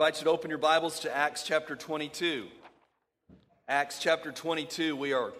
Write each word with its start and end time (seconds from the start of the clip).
Invite 0.00 0.18
you 0.20 0.24
to 0.24 0.30
open 0.30 0.48
your 0.48 0.58
Bibles 0.58 1.00
to 1.00 1.14
Acts 1.14 1.42
chapter 1.42 1.76
22. 1.76 2.46
Acts 3.68 3.98
chapter 3.98 4.32
22, 4.32 4.96
we 4.96 5.12
are 5.12 5.34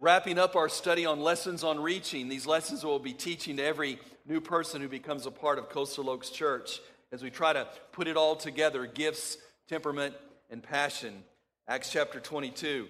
wrapping 0.00 0.38
up 0.38 0.56
our 0.56 0.70
study 0.70 1.04
on 1.04 1.20
lessons 1.20 1.62
on 1.62 1.78
reaching. 1.78 2.30
These 2.30 2.46
lessons 2.46 2.82
we'll 2.82 2.98
be 2.98 3.12
teaching 3.12 3.58
to 3.58 3.62
every 3.62 3.98
new 4.24 4.40
person 4.40 4.80
who 4.80 4.88
becomes 4.88 5.26
a 5.26 5.30
part 5.30 5.58
of 5.58 5.68
Coastal 5.68 6.08
Oaks 6.08 6.30
Church 6.30 6.80
as 7.12 7.22
we 7.22 7.28
try 7.28 7.52
to 7.52 7.68
put 7.92 8.08
it 8.08 8.16
all 8.16 8.34
together 8.34 8.86
gifts, 8.86 9.36
temperament, 9.68 10.14
and 10.50 10.62
passion. 10.62 11.22
Acts 11.68 11.92
chapter 11.92 12.18
22. 12.18 12.88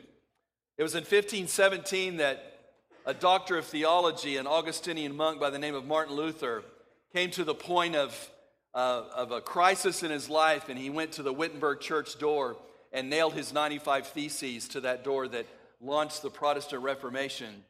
It 0.78 0.82
was 0.84 0.94
in 0.94 1.00
1517 1.00 2.18
that 2.18 2.60
a 3.04 3.12
doctor 3.12 3.58
of 3.58 3.64
theology, 3.64 4.36
an 4.36 4.46
Augustinian 4.46 5.16
monk 5.16 5.40
by 5.40 5.50
the 5.50 5.58
name 5.58 5.74
of 5.74 5.84
Martin 5.84 6.14
Luther, 6.14 6.62
came 7.12 7.32
to 7.32 7.42
the 7.42 7.56
point 7.56 7.96
of, 7.96 8.30
uh, 8.76 9.04
of 9.14 9.32
a 9.32 9.40
crisis 9.40 10.02
in 10.02 10.10
his 10.10 10.28
life, 10.28 10.68
and 10.68 10.78
he 10.78 10.90
went 10.90 11.12
to 11.12 11.22
the 11.22 11.32
Wittenberg 11.32 11.80
church 11.80 12.18
door 12.18 12.58
and 12.92 13.08
nailed 13.08 13.32
his 13.32 13.52
95 13.52 14.08
Theses 14.08 14.68
to 14.68 14.82
that 14.82 15.02
door 15.02 15.26
that 15.28 15.46
launched 15.80 16.20
the 16.20 16.28
Protestant 16.28 16.82
Reformation. 16.82 17.64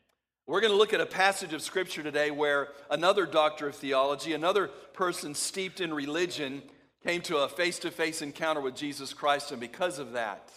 We're 0.48 0.61
going 0.61 0.73
to 0.73 0.77
look 0.77 0.93
at 0.93 1.01
a 1.01 1.07
passage 1.07 1.53
of 1.53 1.63
Scripture 1.63 2.03
today 2.03 2.33
where 2.33 2.69
another 2.91 3.25
doctor 3.25 3.69
of 3.69 3.77
theology, 3.77 4.33
another 4.33 4.67
person 4.95 5.35
steeped 5.35 5.81
in 5.81 5.95
religion, 5.95 6.61
came 7.05 7.23
to 7.23 7.39
a 7.39 7.48
face 7.48 7.79
to 7.81 7.93
face 7.93 8.20
encounter 8.20 8.61
with 8.61 8.75
Jesus 8.75 9.15
Christ, 9.15 9.53
and 9.53 9.61
because 9.61 10.01
of 10.01 10.13
that, 10.13 10.51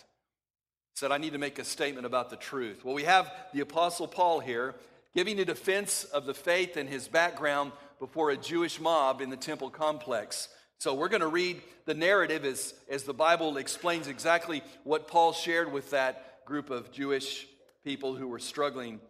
said, 0.95 1.11
I 1.11 1.19
need 1.19 1.33
to 1.33 1.39
make 1.39 1.59
a 1.59 1.63
statement 1.63 2.07
about 2.07 2.31
the 2.31 2.35
truth. 2.35 2.83
Well, 2.83 2.95
we 2.95 3.03
have 3.03 3.31
the 3.53 3.61
Apostle 3.61 4.07
Paul 4.07 4.39
here 4.39 4.73
giving 5.13 5.39
a 5.39 5.45
defense 5.45 6.05
of 6.05 6.25
the 6.25 6.33
faith 6.33 6.75
and 6.75 6.89
his 6.89 7.07
background 7.07 7.71
before 7.99 8.31
a 8.31 8.37
Jewish 8.37 8.79
mob 8.79 9.21
in 9.21 9.29
the 9.29 9.37
temple 9.37 9.69
complex. 9.69 10.47
So 10.79 10.93
we're 10.93 11.09
going 11.09 11.21
to 11.21 11.27
read 11.27 11.61
the 11.85 11.93
narrative 11.93 12.45
as, 12.45 12.73
as 12.89 13.03
the 13.03 13.13
Bible 13.13 13.57
explains 13.57 14.07
exactly 14.07 14.63
what 14.83 15.07
Paul 15.07 15.33
shared 15.33 15.71
with 15.71 15.91
that 15.91 16.45
group 16.45 16.69
of 16.69 16.91
Jewish 16.91 17.47
people 17.83 18.15
who 18.15 18.27
were 18.27 18.39
struggling 18.39 19.01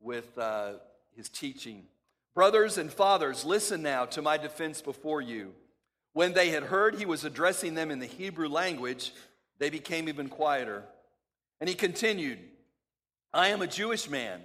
with 0.00 0.36
uh, 0.38 0.74
his 1.16 1.28
teaching. 1.28 1.84
Brothers 2.34 2.78
and 2.78 2.92
fathers, 2.92 3.44
listen 3.44 3.80
now 3.80 4.04
to 4.06 4.20
my 4.20 4.36
defense 4.36 4.82
before 4.82 5.22
you. 5.22 5.54
When 6.12 6.34
they 6.34 6.50
had 6.50 6.64
heard 6.64 6.96
he 6.96 7.06
was 7.06 7.24
addressing 7.24 7.74
them 7.74 7.90
in 7.90 8.00
the 8.00 8.06
Hebrew 8.06 8.48
language, 8.48 9.12
they 9.58 9.70
became 9.70 10.08
even 10.08 10.28
quieter. 10.28 10.84
And 11.60 11.68
he 11.68 11.74
continued, 11.74 12.38
I 13.32 13.48
am 13.48 13.62
a 13.62 13.66
Jewish 13.66 14.10
man, 14.10 14.40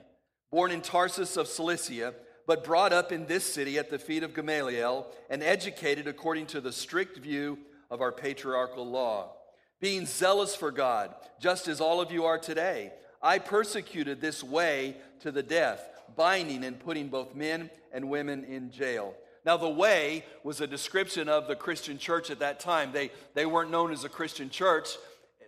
born 0.52 0.72
in 0.72 0.82
Tarsus 0.82 1.36
of 1.36 1.48
Cilicia, 1.48 2.14
but 2.50 2.64
brought 2.64 2.92
up 2.92 3.12
in 3.12 3.28
this 3.28 3.44
city 3.44 3.78
at 3.78 3.92
the 3.92 4.00
feet 4.00 4.24
of 4.24 4.34
Gamaliel 4.34 5.06
and 5.30 5.44
educated 5.44 6.08
according 6.08 6.48
to 6.48 6.60
the 6.60 6.72
strict 6.72 7.20
view 7.20 7.60
of 7.92 8.02
our 8.02 8.12
patriarchal 8.12 8.90
law. 8.90 9.34
Being 9.80 10.08
zealous 10.08 10.56
for 10.56 10.72
God, 10.72 11.14
just 11.40 11.68
as 11.68 11.80
all 11.80 12.02
of 12.02 12.12
you 12.12 12.26
are 12.26 12.40
today, 12.40 12.92
I 13.22 13.38
persecuted 13.38 14.20
this 14.20 14.44
way 14.44 14.98
to 15.20 15.32
the 15.32 15.44
death, 15.44 15.88
binding 16.16 16.64
and 16.64 16.80
putting 16.80 17.10
both 17.10 17.36
men 17.36 17.70
and 17.94 18.10
women 18.10 18.44
in 18.46 18.72
jail. 18.72 19.14
Now, 19.46 19.58
the 19.58 19.70
way 19.70 20.26
was 20.44 20.60
a 20.60 20.66
description 20.66 21.30
of 21.30 21.48
the 21.48 21.56
Christian 21.56 22.00
church 22.00 22.32
at 22.32 22.40
that 22.40 22.60
time. 22.60 22.92
They, 22.92 23.12
they 23.36 23.46
weren't 23.46 23.70
known 23.70 23.92
as 23.92 24.06
a 24.06 24.10
Christian 24.10 24.50
church, 24.50 24.90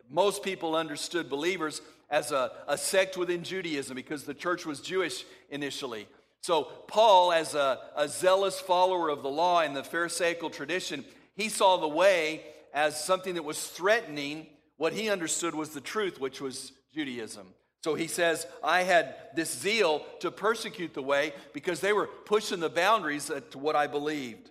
most 0.07 0.43
people 0.43 0.75
understood 0.75 1.31
believers 1.31 1.81
as 2.11 2.31
a, 2.31 2.51
a 2.67 2.77
sect 2.77 3.17
within 3.17 3.41
Judaism 3.41 3.95
because 3.95 4.25
the 4.25 4.35
church 4.35 4.67
was 4.67 4.81
Jewish 4.81 5.25
initially. 5.49 6.05
So, 6.41 6.63
Paul, 6.87 7.31
as 7.31 7.53
a, 7.53 7.79
a 7.95 8.07
zealous 8.07 8.59
follower 8.59 9.09
of 9.09 9.21
the 9.21 9.29
law 9.29 9.61
and 9.61 9.75
the 9.75 9.83
Pharisaical 9.83 10.49
tradition, 10.49 11.05
he 11.35 11.49
saw 11.49 11.77
the 11.77 11.87
way 11.87 12.43
as 12.73 13.01
something 13.01 13.35
that 13.35 13.43
was 13.43 13.67
threatening 13.67 14.47
what 14.77 14.93
he 14.93 15.09
understood 15.09 15.53
was 15.53 15.69
the 15.69 15.81
truth, 15.81 16.19
which 16.19 16.41
was 16.41 16.71
Judaism. 16.93 17.45
So 17.83 17.93
he 17.93 18.07
says, 18.07 18.47
I 18.63 18.81
had 18.83 19.15
this 19.35 19.55
zeal 19.55 20.03
to 20.19 20.31
persecute 20.31 20.93
the 20.93 21.01
way 21.03 21.33
because 21.53 21.79
they 21.79 21.93
were 21.93 22.07
pushing 22.07 22.59
the 22.59 22.69
boundaries 22.69 23.31
to 23.51 23.57
what 23.57 23.75
I 23.75 23.87
believed. 23.87 24.49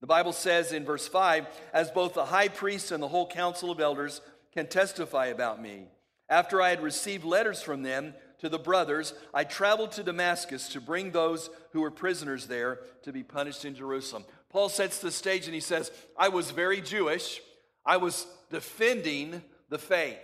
The 0.00 0.06
Bible 0.06 0.32
says 0.32 0.72
in 0.72 0.84
verse 0.84 1.06
5 1.06 1.46
as 1.72 1.90
both 1.90 2.14
the 2.14 2.24
high 2.24 2.48
priest 2.48 2.90
and 2.90 3.02
the 3.02 3.08
whole 3.08 3.26
council 3.26 3.70
of 3.70 3.80
elders 3.80 4.20
can 4.52 4.66
testify 4.66 5.26
about 5.26 5.60
me. 5.60 5.88
After 6.28 6.62
I 6.62 6.70
had 6.70 6.82
received 6.82 7.24
letters 7.24 7.60
from 7.60 7.82
them 7.82 8.14
to 8.40 8.48
the 8.48 8.58
brothers, 8.58 9.14
I 9.32 9.44
traveled 9.44 9.92
to 9.92 10.02
Damascus 10.02 10.68
to 10.70 10.80
bring 10.80 11.10
those 11.10 11.50
who 11.72 11.80
were 11.80 11.90
prisoners 11.90 12.46
there 12.46 12.80
to 13.02 13.12
be 13.12 13.22
punished 13.22 13.64
in 13.64 13.74
Jerusalem. 13.74 14.24
Paul 14.50 14.68
sets 14.68 14.98
the 14.98 15.10
stage 15.10 15.46
and 15.46 15.54
he 15.54 15.60
says, 15.60 15.90
I 16.18 16.28
was 16.28 16.50
very 16.50 16.80
Jewish. 16.80 17.40
I 17.84 17.98
was 17.98 18.26
defending 18.50 19.42
the 19.68 19.78
faith. 19.78 20.18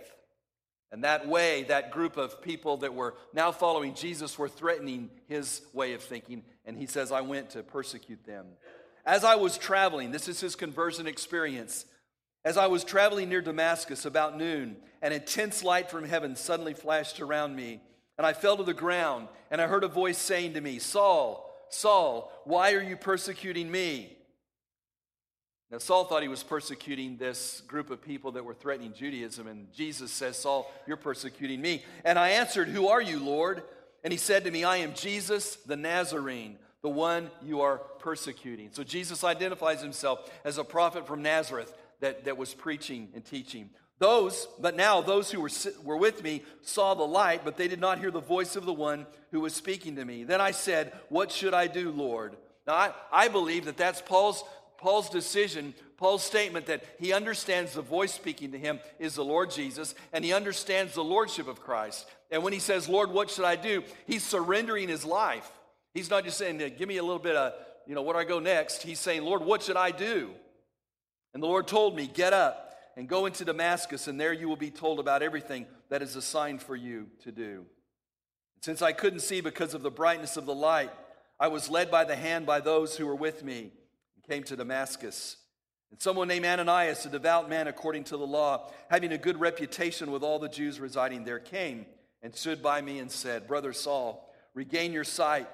And 0.91 1.03
that 1.03 1.27
way, 1.27 1.63
that 1.63 1.91
group 1.91 2.17
of 2.17 2.41
people 2.41 2.77
that 2.77 2.93
were 2.93 3.15
now 3.33 3.51
following 3.51 3.93
Jesus 3.93 4.37
were 4.37 4.47
threatening 4.47 5.09
his 5.27 5.61
way 5.73 5.93
of 5.93 6.01
thinking. 6.01 6.43
And 6.65 6.77
he 6.77 6.85
says, 6.85 7.11
I 7.11 7.21
went 7.21 7.51
to 7.51 7.63
persecute 7.63 8.25
them. 8.25 8.45
As 9.05 9.23
I 9.23 9.35
was 9.35 9.57
traveling, 9.57 10.11
this 10.11 10.27
is 10.27 10.39
his 10.39 10.55
conversion 10.55 11.07
experience. 11.07 11.85
As 12.45 12.57
I 12.57 12.67
was 12.67 12.83
traveling 12.85 13.29
near 13.29 13.41
Damascus 13.41 14.05
about 14.05 14.37
noon, 14.37 14.77
an 15.01 15.11
intense 15.11 15.63
light 15.63 15.91
from 15.91 16.05
heaven 16.05 16.35
suddenly 16.35 16.73
flashed 16.73 17.19
around 17.19 17.55
me, 17.55 17.81
and 18.17 18.25
I 18.25 18.33
fell 18.33 18.57
to 18.57 18.63
the 18.63 18.73
ground, 18.73 19.27
and 19.51 19.61
I 19.61 19.67
heard 19.67 19.83
a 19.83 19.87
voice 19.87 20.17
saying 20.17 20.53
to 20.53 20.61
me, 20.61 20.79
Saul, 20.79 21.43
Saul, 21.69 22.31
why 22.45 22.73
are 22.73 22.81
you 22.81 22.95
persecuting 22.95 23.69
me? 23.69 24.17
Now, 25.69 25.79
Saul 25.79 26.05
thought 26.05 26.21
he 26.21 26.29
was 26.29 26.43
persecuting 26.43 27.17
this 27.17 27.61
group 27.67 27.89
of 27.89 28.01
people 28.01 28.31
that 28.33 28.45
were 28.45 28.53
threatening 28.53 28.93
Judaism, 28.93 29.47
and 29.47 29.71
Jesus 29.73 30.11
says, 30.11 30.37
Saul, 30.37 30.71
you're 30.87 30.95
persecuting 30.95 31.59
me. 31.59 31.83
And 32.05 32.17
I 32.17 32.29
answered, 32.29 32.69
Who 32.69 32.87
are 32.87 33.01
you, 33.01 33.19
Lord? 33.19 33.63
And 34.03 34.13
he 34.13 34.17
said 34.17 34.45
to 34.45 34.51
me, 34.51 34.63
I 34.63 34.77
am 34.77 34.93
Jesus 34.93 35.57
the 35.57 35.75
Nazarene, 35.75 36.57
the 36.81 36.89
one 36.89 37.29
you 37.43 37.61
are 37.61 37.79
persecuting. 37.99 38.69
So 38.71 38.83
Jesus 38.83 39.25
identifies 39.25 39.81
himself 39.81 40.31
as 40.45 40.57
a 40.57 40.63
prophet 40.63 41.05
from 41.05 41.21
Nazareth 41.21 41.73
that, 41.99 42.23
that 42.25 42.37
was 42.37 42.53
preaching 42.53 43.09
and 43.13 43.25
teaching. 43.25 43.69
Those, 43.99 44.47
but 44.59 44.75
now 44.75 45.01
those 45.01 45.31
who 45.31 45.41
were, 45.41 45.49
were 45.83 45.97
with 45.97 46.23
me 46.23 46.43
saw 46.61 46.93
the 46.93 47.03
light, 47.03 47.41
but 47.43 47.57
they 47.57 47.67
did 47.67 47.81
not 47.81 47.99
hear 47.99 48.11
the 48.11 48.19
voice 48.19 48.55
of 48.55 48.65
the 48.65 48.73
one 48.73 49.07
who 49.31 49.39
was 49.39 49.55
speaking 49.55 49.95
to 49.95 50.05
me. 50.05 50.23
Then 50.23 50.39
I 50.39 50.51
said, 50.51 50.93
What 51.09 51.31
should 51.31 51.53
I 51.53 51.67
do, 51.67 51.89
Lord? 51.89 52.35
Now, 52.67 52.73
I, 52.73 52.93
I 53.11 53.27
believe 53.27 53.65
that 53.65 53.77
that's 53.77 54.01
Paul's, 54.01 54.43
Paul's 54.77 55.09
decision, 55.09 55.73
Paul's 55.97 56.23
statement 56.23 56.67
that 56.67 56.83
he 56.99 57.11
understands 57.11 57.73
the 57.73 57.81
voice 57.81 58.13
speaking 58.13 58.51
to 58.51 58.59
him 58.59 58.79
is 58.99 59.15
the 59.15 59.25
Lord 59.25 59.49
Jesus, 59.49 59.95
and 60.13 60.23
he 60.23 60.31
understands 60.31 60.93
the 60.93 61.03
lordship 61.03 61.47
of 61.47 61.61
Christ. 61.61 62.07
And 62.29 62.43
when 62.43 62.53
he 62.53 62.59
says, 62.59 62.87
Lord, 62.87 63.09
what 63.09 63.31
should 63.31 63.45
I 63.45 63.55
do? 63.55 63.83
He's 64.05 64.23
surrendering 64.23 64.89
his 64.89 65.05
life. 65.05 65.49
He's 65.95 66.11
not 66.11 66.23
just 66.23 66.37
saying, 66.37 66.59
Give 66.77 66.87
me 66.87 66.97
a 66.97 67.03
little 67.03 67.17
bit 67.17 67.35
of, 67.35 67.53
you 67.87 67.95
know, 67.95 68.03
where 68.03 68.13
do 68.13 68.19
I 68.19 68.25
go 68.25 68.39
next? 68.39 68.83
He's 68.83 68.99
saying, 68.99 69.23
Lord, 69.23 69.41
what 69.41 69.63
should 69.63 69.77
I 69.77 69.89
do? 69.89 70.29
And 71.33 71.41
the 71.41 71.47
Lord 71.47 71.67
told 71.67 71.95
me, 71.95 72.05
Get 72.05 72.31
up 72.31 72.66
and 72.97 73.07
go 73.07 73.27
into 73.27 73.45
Damascus, 73.45 74.07
and 74.07 74.19
there 74.19 74.33
you 74.33 74.49
will 74.49 74.55
be 74.55 74.71
told 74.71 74.99
about 74.99 75.21
everything 75.21 75.67
that 75.89 76.01
is 76.01 76.15
assigned 76.15 76.63
for 76.63 76.75
you 76.75 77.05
to 77.23 77.31
do. 77.31 77.63
And 78.55 78.63
since 78.63 78.81
I 78.81 78.91
couldn't 78.91 79.19
see 79.19 79.39
because 79.39 79.75
of 79.75 79.83
the 79.83 79.91
brightness 79.91 80.35
of 80.35 80.47
the 80.47 80.55
light, 80.55 80.89
I 81.39 81.47
was 81.47 81.69
led 81.69 81.91
by 81.91 82.05
the 82.05 82.15
hand 82.15 82.47
by 82.47 82.59
those 82.59 82.97
who 82.97 83.05
were 83.05 83.15
with 83.15 83.43
me 83.43 83.71
and 84.15 84.27
came 84.27 84.43
to 84.45 84.55
Damascus. 84.55 85.37
And 85.91 86.01
someone 86.01 86.27
named 86.27 86.45
Ananias, 86.45 87.05
a 87.05 87.09
devout 87.09 87.47
man 87.47 87.67
according 87.67 88.05
to 88.05 88.17
the 88.17 88.25
law, 88.25 88.71
having 88.89 89.11
a 89.11 89.17
good 89.19 89.39
reputation 89.39 90.09
with 90.09 90.23
all 90.23 90.39
the 90.39 90.49
Jews 90.49 90.79
residing 90.79 91.23
there, 91.23 91.39
came 91.39 91.85
and 92.23 92.35
stood 92.35 92.63
by 92.63 92.81
me 92.81 92.97
and 92.97 93.11
said, 93.11 93.47
Brother 93.47 93.73
Saul, 93.73 94.33
regain 94.55 94.91
your 94.91 95.03
sight. 95.03 95.47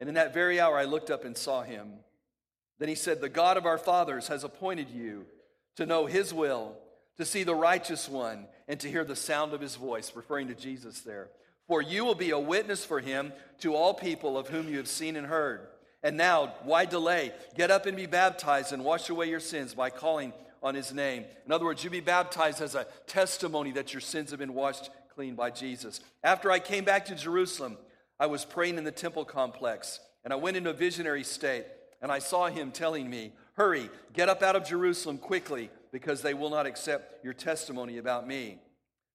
And 0.00 0.08
in 0.10 0.16
that 0.16 0.34
very 0.34 0.60
hour 0.60 0.76
I 0.76 0.84
looked 0.84 1.10
up 1.10 1.24
and 1.24 1.34
saw 1.34 1.62
him. 1.62 1.94
Then 2.78 2.90
he 2.90 2.94
said, 2.94 3.22
The 3.22 3.30
God 3.30 3.56
of 3.56 3.64
our 3.64 3.78
fathers 3.78 4.28
has 4.28 4.44
appointed 4.44 4.90
you 4.90 5.24
to 5.76 5.86
know 5.86 6.04
his 6.04 6.34
will, 6.34 6.76
to 7.20 7.26
see 7.26 7.42
the 7.42 7.54
righteous 7.54 8.08
one, 8.08 8.46
and 8.66 8.80
to 8.80 8.90
hear 8.90 9.04
the 9.04 9.14
sound 9.14 9.52
of 9.52 9.60
his 9.60 9.76
voice, 9.76 10.12
referring 10.14 10.48
to 10.48 10.54
Jesus 10.54 11.00
there. 11.00 11.28
For 11.68 11.82
you 11.82 12.04
will 12.04 12.14
be 12.14 12.30
a 12.30 12.38
witness 12.38 12.82
for 12.82 12.98
him 12.98 13.34
to 13.58 13.74
all 13.74 13.92
people 13.92 14.38
of 14.38 14.48
whom 14.48 14.68
you 14.68 14.78
have 14.78 14.88
seen 14.88 15.16
and 15.16 15.26
heard. 15.26 15.68
And 16.02 16.16
now, 16.16 16.54
why 16.62 16.86
delay? 16.86 17.32
Get 17.58 17.70
up 17.70 17.84
and 17.84 17.94
be 17.94 18.06
baptized 18.06 18.72
and 18.72 18.84
wash 18.84 19.10
away 19.10 19.28
your 19.28 19.38
sins 19.38 19.74
by 19.74 19.90
calling 19.90 20.32
on 20.62 20.74
his 20.74 20.94
name. 20.94 21.26
In 21.44 21.52
other 21.52 21.66
words, 21.66 21.84
you 21.84 21.90
be 21.90 22.00
baptized 22.00 22.62
as 22.62 22.74
a 22.74 22.86
testimony 23.06 23.72
that 23.72 23.92
your 23.92 24.00
sins 24.00 24.30
have 24.30 24.38
been 24.38 24.54
washed 24.54 24.88
clean 25.14 25.34
by 25.34 25.50
Jesus. 25.50 26.00
After 26.24 26.50
I 26.50 26.58
came 26.58 26.84
back 26.84 27.04
to 27.06 27.14
Jerusalem, 27.14 27.76
I 28.18 28.26
was 28.26 28.46
praying 28.46 28.78
in 28.78 28.84
the 28.84 28.90
temple 28.90 29.26
complex, 29.26 30.00
and 30.24 30.32
I 30.32 30.36
went 30.36 30.56
into 30.56 30.70
a 30.70 30.74
visionary 30.74 31.24
state, 31.24 31.66
and 32.00 32.10
I 32.10 32.18
saw 32.18 32.48
him 32.48 32.70
telling 32.70 33.10
me, 33.10 33.32
Hurry, 33.54 33.90
get 34.14 34.30
up 34.30 34.42
out 34.42 34.56
of 34.56 34.66
Jerusalem 34.66 35.18
quickly, 35.18 35.68
because 35.92 36.22
they 36.22 36.34
will 36.34 36.50
not 36.50 36.66
accept 36.66 37.24
your 37.24 37.34
testimony 37.34 37.98
about 37.98 38.26
me. 38.26 38.58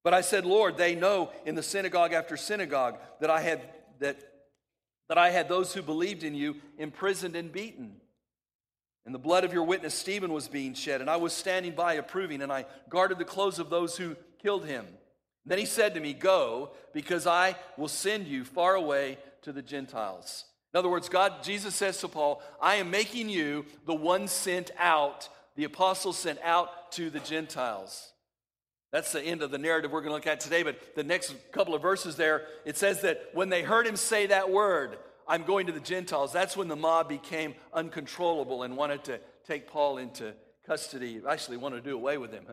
But 0.04 0.14
I 0.14 0.22
said, 0.22 0.46
Lord, 0.46 0.78
they 0.78 0.96
know 0.96 1.32
in 1.46 1.56
the 1.56 1.64
synagogue 1.64 2.14
after 2.14 2.38
synagogue 2.38 2.98
that 3.22 3.30
I 3.30 3.42
had 3.42 3.62
that, 4.00 4.18
that 5.10 5.18
I 5.18 5.32
had 5.32 5.50
those 5.50 5.74
who 5.74 5.82
believed 5.82 6.24
in 6.24 6.36
you 6.36 6.58
imprisoned 6.78 7.36
and 7.36 7.52
beaten. 7.52 7.96
And 9.06 9.14
the 9.14 9.20
blood 9.20 9.44
of 9.44 9.54
your 9.54 9.64
witness 9.64 9.94
Stephen 9.94 10.34
was 10.34 10.48
being 10.48 10.74
shed, 10.74 11.02
and 11.02 11.10
I 11.10 11.18
was 11.18 11.32
standing 11.32 11.74
by 11.74 11.94
approving, 11.94 12.42
and 12.42 12.52
I 12.52 12.66
guarded 12.90 13.20
the 13.20 13.26
clothes 13.26 13.60
of 13.60 13.70
those 13.70 13.98
who 13.98 14.16
killed 14.42 14.66
him. 14.66 14.86
Then 15.46 15.60
he 15.60 15.66
said 15.66 15.94
to 15.94 16.00
me, 16.00 16.14
Go, 16.14 16.72
because 16.92 17.28
I 17.28 17.56
will 17.78 17.88
send 17.88 18.28
you 18.28 18.44
far 18.44 18.74
away 18.74 19.20
to 19.44 19.52
the 19.52 19.62
Gentiles. 19.62 20.46
In 20.74 20.80
other 20.80 20.90
words, 20.90 21.08
God, 21.08 21.44
Jesus 21.44 21.76
says 21.76 22.00
to 22.02 22.08
Paul, 22.08 22.42
I 22.62 22.76
am 22.76 22.90
making 22.90 23.30
you 23.30 23.66
the 23.86 23.94
one 23.94 24.28
sent 24.28 24.72
out, 24.78 25.30
the 25.56 25.64
apostles 25.64 26.18
sent 26.18 26.40
out 26.42 26.92
to 26.94 27.10
the 27.10 27.20
Gentiles. 27.20 28.12
That's 28.92 29.12
the 29.12 29.22
end 29.22 29.42
of 29.42 29.52
the 29.52 29.58
narrative 29.58 29.92
we're 29.92 30.02
going 30.02 30.12
to 30.12 30.16
look 30.16 30.28
at 30.28 30.40
today. 30.40 30.64
But 30.64 30.96
the 30.96 31.04
next 31.04 31.36
couple 31.52 31.76
of 31.76 31.82
verses 31.82 32.16
there, 32.16 32.44
it 32.66 32.78
says 32.78 33.02
that 33.02 33.30
when 33.34 33.50
they 33.50 33.62
heard 33.62 33.86
him 33.86 33.96
say 33.96 34.28
that 34.28 34.50
word, 34.50 34.98
I'm 35.28 35.44
going 35.44 35.68
to 35.68 35.74
the 35.74 35.80
Gentiles, 35.80 36.32
that's 36.32 36.56
when 36.56 36.68
the 36.68 36.76
mob 36.76 37.10
became 37.10 37.56
uncontrollable 37.74 38.64
and 38.64 38.78
wanted 38.78 39.04
to 39.06 39.20
take 39.46 39.68
Paul 39.68 39.98
into 39.98 40.34
custody, 40.66 41.22
actually 41.28 41.58
wanted 41.58 41.84
to 41.84 41.90
do 41.90 41.96
away 41.96 42.18
with 42.18 42.32
him. 42.32 42.46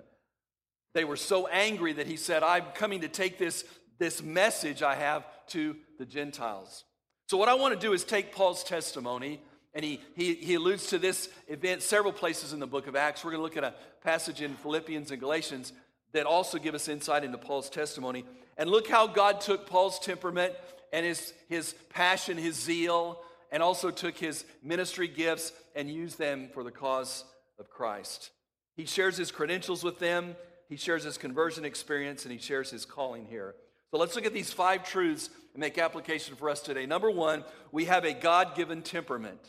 They 0.95 1.05
were 1.05 1.17
so 1.17 1.47
angry 1.47 1.95
that 1.95 2.07
he 2.07 2.17
said, 2.17 2.43
I'm 2.43 2.65
coming 2.75 3.01
to 3.03 3.09
take 3.09 3.39
this, 3.39 3.65
this 3.99 4.23
message 4.23 4.83
I 4.83 4.95
have 4.95 5.25
to 5.49 5.77
the 5.99 6.05
Gentiles. 6.05 6.85
So, 7.29 7.37
what 7.37 7.49
I 7.49 7.55
want 7.55 7.73
to 7.73 7.81
do 7.81 7.93
is 7.95 8.05
take 8.05 8.35
Paul's 8.35 8.65
testimony, 8.65 9.41
and 9.75 9.85
he, 9.85 10.01
he, 10.15 10.35
he 10.35 10.55
alludes 10.55 10.89
to 10.89 10.99
this 10.99 11.29
event 11.49 11.83
several 11.83 12.13
places 12.13 12.53
in 12.53 12.61
the 12.61 12.67
book 12.67 12.87
of 12.87 12.97
Acts. 12.97 13.25
We're 13.25 13.31
going 13.31 13.41
to 13.41 13.45
look 13.45 13.57
at 13.57 13.65
a 13.65 13.75
passage 14.03 14.43
in 14.43 14.55
Philippians 14.55 15.11
and 15.11 15.21
Galatians 15.21 15.73
that 16.13 16.27
also 16.27 16.59
give 16.59 16.75
us 16.75 16.89
insight 16.89 17.25
into 17.25 17.39
Paul's 17.39 17.71
testimony. 17.71 18.25
And 18.59 18.69
look 18.69 18.89
how 18.89 19.07
God 19.07 19.41
took 19.41 19.67
Paul's 19.67 19.99
temperament 19.99 20.53
and 20.93 21.07
his, 21.07 21.33
his 21.49 21.75
passion, 21.89 22.37
his 22.37 22.55
zeal, 22.55 23.19
and 23.51 23.63
also 23.63 23.91
took 23.91 24.17
his 24.19 24.45
ministry 24.63 25.09
gifts 25.09 25.53
and 25.75 25.91
used 25.91 26.19
them 26.19 26.51
for 26.53 26.63
the 26.63 26.71
cause 26.71 27.25
of 27.59 27.71
Christ. 27.71 28.31
He 28.77 28.85
shares 28.85 29.17
his 29.17 29.31
credentials 29.31 29.83
with 29.83 29.99
them, 29.99 30.37
he 30.69 30.77
shares 30.77 31.05
his 31.05 31.19
conversion 31.19 31.65
experience, 31.65 32.25
and 32.25 32.33
he 32.33 32.39
shares 32.39 32.71
his 32.71 32.85
calling 32.85 33.27
here. 33.27 33.55
So 33.91 33.99
let's 33.99 34.17
look 34.17 34.25
at 34.25 34.33
these 34.33 34.53
five 34.53 34.89
truths 34.89 35.29
and 35.53 35.61
make 35.61 35.77
application 35.77 36.35
for 36.35 36.49
us 36.49 36.63
today. 36.63 36.87
Number 36.87 37.11
one, 37.11 37.45
we 37.73 37.85
have 37.87 38.05
a 38.05 38.15
God 38.15 38.55
given 38.55 38.81
temperament. 38.81 39.41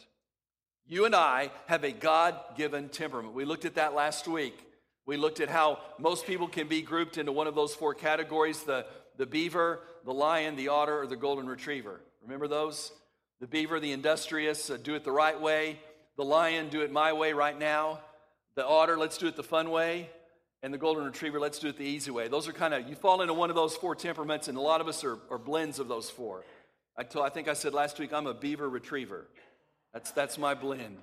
You 0.87 1.05
and 1.05 1.15
I 1.15 1.51
have 1.67 1.83
a 1.83 1.91
God 1.91 2.35
given 2.57 2.89
temperament. 2.89 3.33
We 3.33 3.45
looked 3.45 3.65
at 3.65 3.75
that 3.75 3.93
last 3.93 4.27
week. 4.27 4.57
We 5.05 5.17
looked 5.17 5.39
at 5.39 5.49
how 5.49 5.79
most 5.97 6.25
people 6.25 6.47
can 6.47 6.67
be 6.67 6.81
grouped 6.81 7.17
into 7.17 7.31
one 7.31 7.47
of 7.47 7.55
those 7.55 7.73
four 7.73 7.93
categories 7.93 8.63
the, 8.63 8.85
the 9.17 9.25
beaver, 9.25 9.79
the 10.05 10.13
lion, 10.13 10.55
the 10.55 10.69
otter, 10.69 11.01
or 11.01 11.07
the 11.07 11.15
golden 11.15 11.47
retriever. 11.47 12.01
Remember 12.21 12.47
those? 12.47 12.91
The 13.39 13.47
beaver, 13.47 13.79
the 13.79 13.91
industrious, 13.91 14.69
uh, 14.69 14.77
do 14.81 14.95
it 14.95 15.03
the 15.03 15.11
right 15.11 15.39
way. 15.39 15.79
The 16.15 16.23
lion, 16.23 16.69
do 16.69 16.81
it 16.81 16.91
my 16.91 17.11
way 17.13 17.33
right 17.33 17.57
now. 17.57 17.99
The 18.55 18.65
otter, 18.65 18.97
let's 18.97 19.17
do 19.17 19.27
it 19.27 19.35
the 19.35 19.43
fun 19.43 19.71
way. 19.71 20.09
And 20.61 20.73
the 20.73 20.77
golden 20.77 21.03
retriever, 21.03 21.39
let's 21.39 21.59
do 21.59 21.67
it 21.67 21.77
the 21.77 21.83
easy 21.83 22.11
way. 22.11 22.29
Those 22.29 22.47
are 22.47 22.53
kind 22.53 22.73
of, 22.73 22.87
you 22.87 22.95
fall 22.95 23.21
into 23.21 23.33
one 23.33 23.49
of 23.49 23.55
those 23.55 23.75
four 23.75 23.95
temperaments, 23.95 24.47
and 24.47 24.57
a 24.57 24.61
lot 24.61 24.79
of 24.79 24.87
us 24.87 25.03
are, 25.03 25.17
are 25.29 25.37
blends 25.37 25.79
of 25.79 25.89
those 25.89 26.09
four. 26.09 26.43
I, 26.97 27.03
told, 27.03 27.25
I 27.25 27.29
think 27.29 27.47
I 27.47 27.53
said 27.53 27.73
last 27.73 27.99
week, 27.99 28.13
I'm 28.13 28.27
a 28.27 28.33
beaver 28.33 28.69
retriever. 28.69 29.27
That's, 29.93 30.11
that's 30.11 30.37
my 30.37 30.53
blend. 30.53 30.97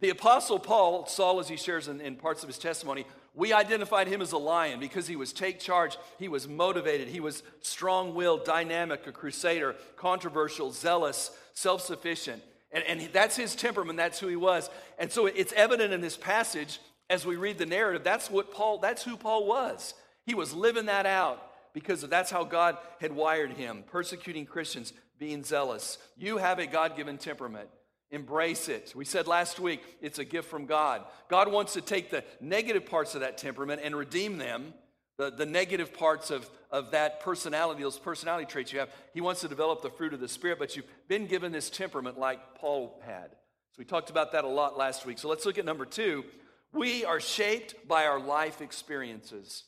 The 0.00 0.10
Apostle 0.10 0.58
Paul, 0.58 1.06
Saul, 1.06 1.40
as 1.40 1.48
he 1.48 1.56
shares 1.56 1.88
in, 1.88 2.00
in 2.00 2.14
parts 2.14 2.42
of 2.42 2.48
his 2.48 2.58
testimony, 2.58 3.04
we 3.34 3.52
identified 3.52 4.08
him 4.08 4.22
as 4.22 4.32
a 4.32 4.38
lion 4.38 4.80
because 4.80 5.06
he 5.06 5.16
was 5.16 5.32
take 5.32 5.58
charge, 5.58 5.96
he 6.18 6.28
was 6.28 6.46
motivated, 6.46 7.08
he 7.08 7.20
was 7.20 7.42
strong 7.60 8.14
willed, 8.14 8.44
dynamic, 8.44 9.06
a 9.06 9.12
crusader, 9.12 9.74
controversial, 9.96 10.70
zealous, 10.70 11.30
self 11.54 11.82
sufficient. 11.82 12.42
And, 12.70 12.84
and 12.84 13.12
that's 13.12 13.36
his 13.36 13.54
temperament, 13.54 13.96
that's 13.96 14.20
who 14.20 14.28
he 14.28 14.36
was. 14.36 14.70
And 14.98 15.10
so 15.10 15.26
it's 15.26 15.52
evident 15.54 15.92
in 15.92 16.00
this 16.00 16.16
passage 16.16 16.80
as 17.10 17.24
we 17.24 17.36
read 17.36 17.58
the 17.58 17.66
narrative, 17.66 18.04
that's 18.04 18.30
what 18.30 18.52
Paul, 18.52 18.78
that's 18.78 19.02
who 19.02 19.16
Paul 19.16 19.46
was. 19.46 19.94
He 20.26 20.34
was 20.34 20.52
living 20.52 20.86
that 20.86 21.06
out 21.06 21.42
because 21.72 22.02
that's 22.02 22.30
how 22.30 22.44
God 22.44 22.76
had 23.00 23.12
wired 23.12 23.52
him, 23.52 23.84
persecuting 23.90 24.44
Christians, 24.44 24.92
being 25.18 25.42
zealous. 25.42 25.98
You 26.16 26.36
have 26.36 26.58
a 26.58 26.66
God 26.66 26.96
given 26.96 27.18
temperament. 27.18 27.68
Embrace 28.10 28.68
it. 28.68 28.92
We 28.96 29.04
said 29.04 29.26
last 29.26 29.60
week 29.60 29.82
it's 30.00 30.18
a 30.18 30.24
gift 30.24 30.48
from 30.48 30.66
God. 30.66 31.04
God 31.28 31.52
wants 31.52 31.74
to 31.74 31.80
take 31.80 32.10
the 32.10 32.24
negative 32.40 32.86
parts 32.86 33.14
of 33.14 33.20
that 33.20 33.36
temperament 33.36 33.82
and 33.84 33.94
redeem 33.94 34.38
them, 34.38 34.72
the, 35.18 35.30
the 35.30 35.44
negative 35.44 35.92
parts 35.92 36.30
of, 36.30 36.48
of 36.70 36.92
that 36.92 37.20
personality, 37.20 37.82
those 37.82 37.98
personality 37.98 38.46
traits 38.46 38.72
you 38.72 38.78
have. 38.78 38.88
He 39.12 39.20
wants 39.20 39.42
to 39.42 39.48
develop 39.48 39.82
the 39.82 39.90
fruit 39.90 40.14
of 40.14 40.20
the 40.20 40.28
Spirit, 40.28 40.58
but 40.58 40.74
you've 40.74 40.86
been 41.06 41.26
given 41.26 41.52
this 41.52 41.68
temperament 41.68 42.18
like 42.18 42.54
Paul 42.54 42.98
had. 43.04 43.30
So 43.72 43.78
we 43.78 43.84
talked 43.84 44.08
about 44.08 44.32
that 44.32 44.44
a 44.44 44.48
lot 44.48 44.78
last 44.78 45.04
week. 45.04 45.18
So 45.18 45.28
let's 45.28 45.44
look 45.44 45.58
at 45.58 45.66
number 45.66 45.84
two. 45.84 46.24
We 46.72 47.04
are 47.04 47.20
shaped 47.20 47.74
by 47.86 48.06
our 48.06 48.20
life 48.20 48.62
experiences. 48.62 49.64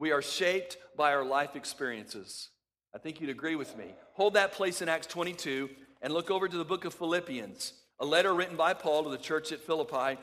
We 0.00 0.10
are 0.10 0.22
shaped 0.22 0.78
by 0.96 1.14
our 1.14 1.24
life 1.24 1.54
experiences. 1.54 2.48
I 2.94 2.98
think 2.98 3.20
you'd 3.20 3.30
agree 3.30 3.54
with 3.56 3.76
me. 3.76 3.94
Hold 4.14 4.34
that 4.34 4.52
place 4.52 4.82
in 4.82 4.88
Acts 4.88 5.06
22 5.06 5.70
and 6.02 6.12
look 6.12 6.30
over 6.30 6.48
to 6.48 6.56
the 6.56 6.64
book 6.64 6.84
of 6.84 6.92
Philippians, 6.92 7.72
a 8.00 8.04
letter 8.04 8.34
written 8.34 8.56
by 8.56 8.74
Paul 8.74 9.04
to 9.04 9.10
the 9.10 9.16
church 9.16 9.52
at 9.52 9.60
Philippi 9.60 10.20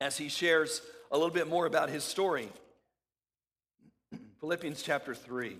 as 0.00 0.18
he 0.18 0.28
shares 0.28 0.82
a 1.12 1.16
little 1.16 1.32
bit 1.32 1.48
more 1.48 1.64
about 1.64 1.88
his 1.88 2.02
story. 2.02 2.48
Philippians 4.40 4.82
chapter 4.82 5.14
3. 5.14 5.56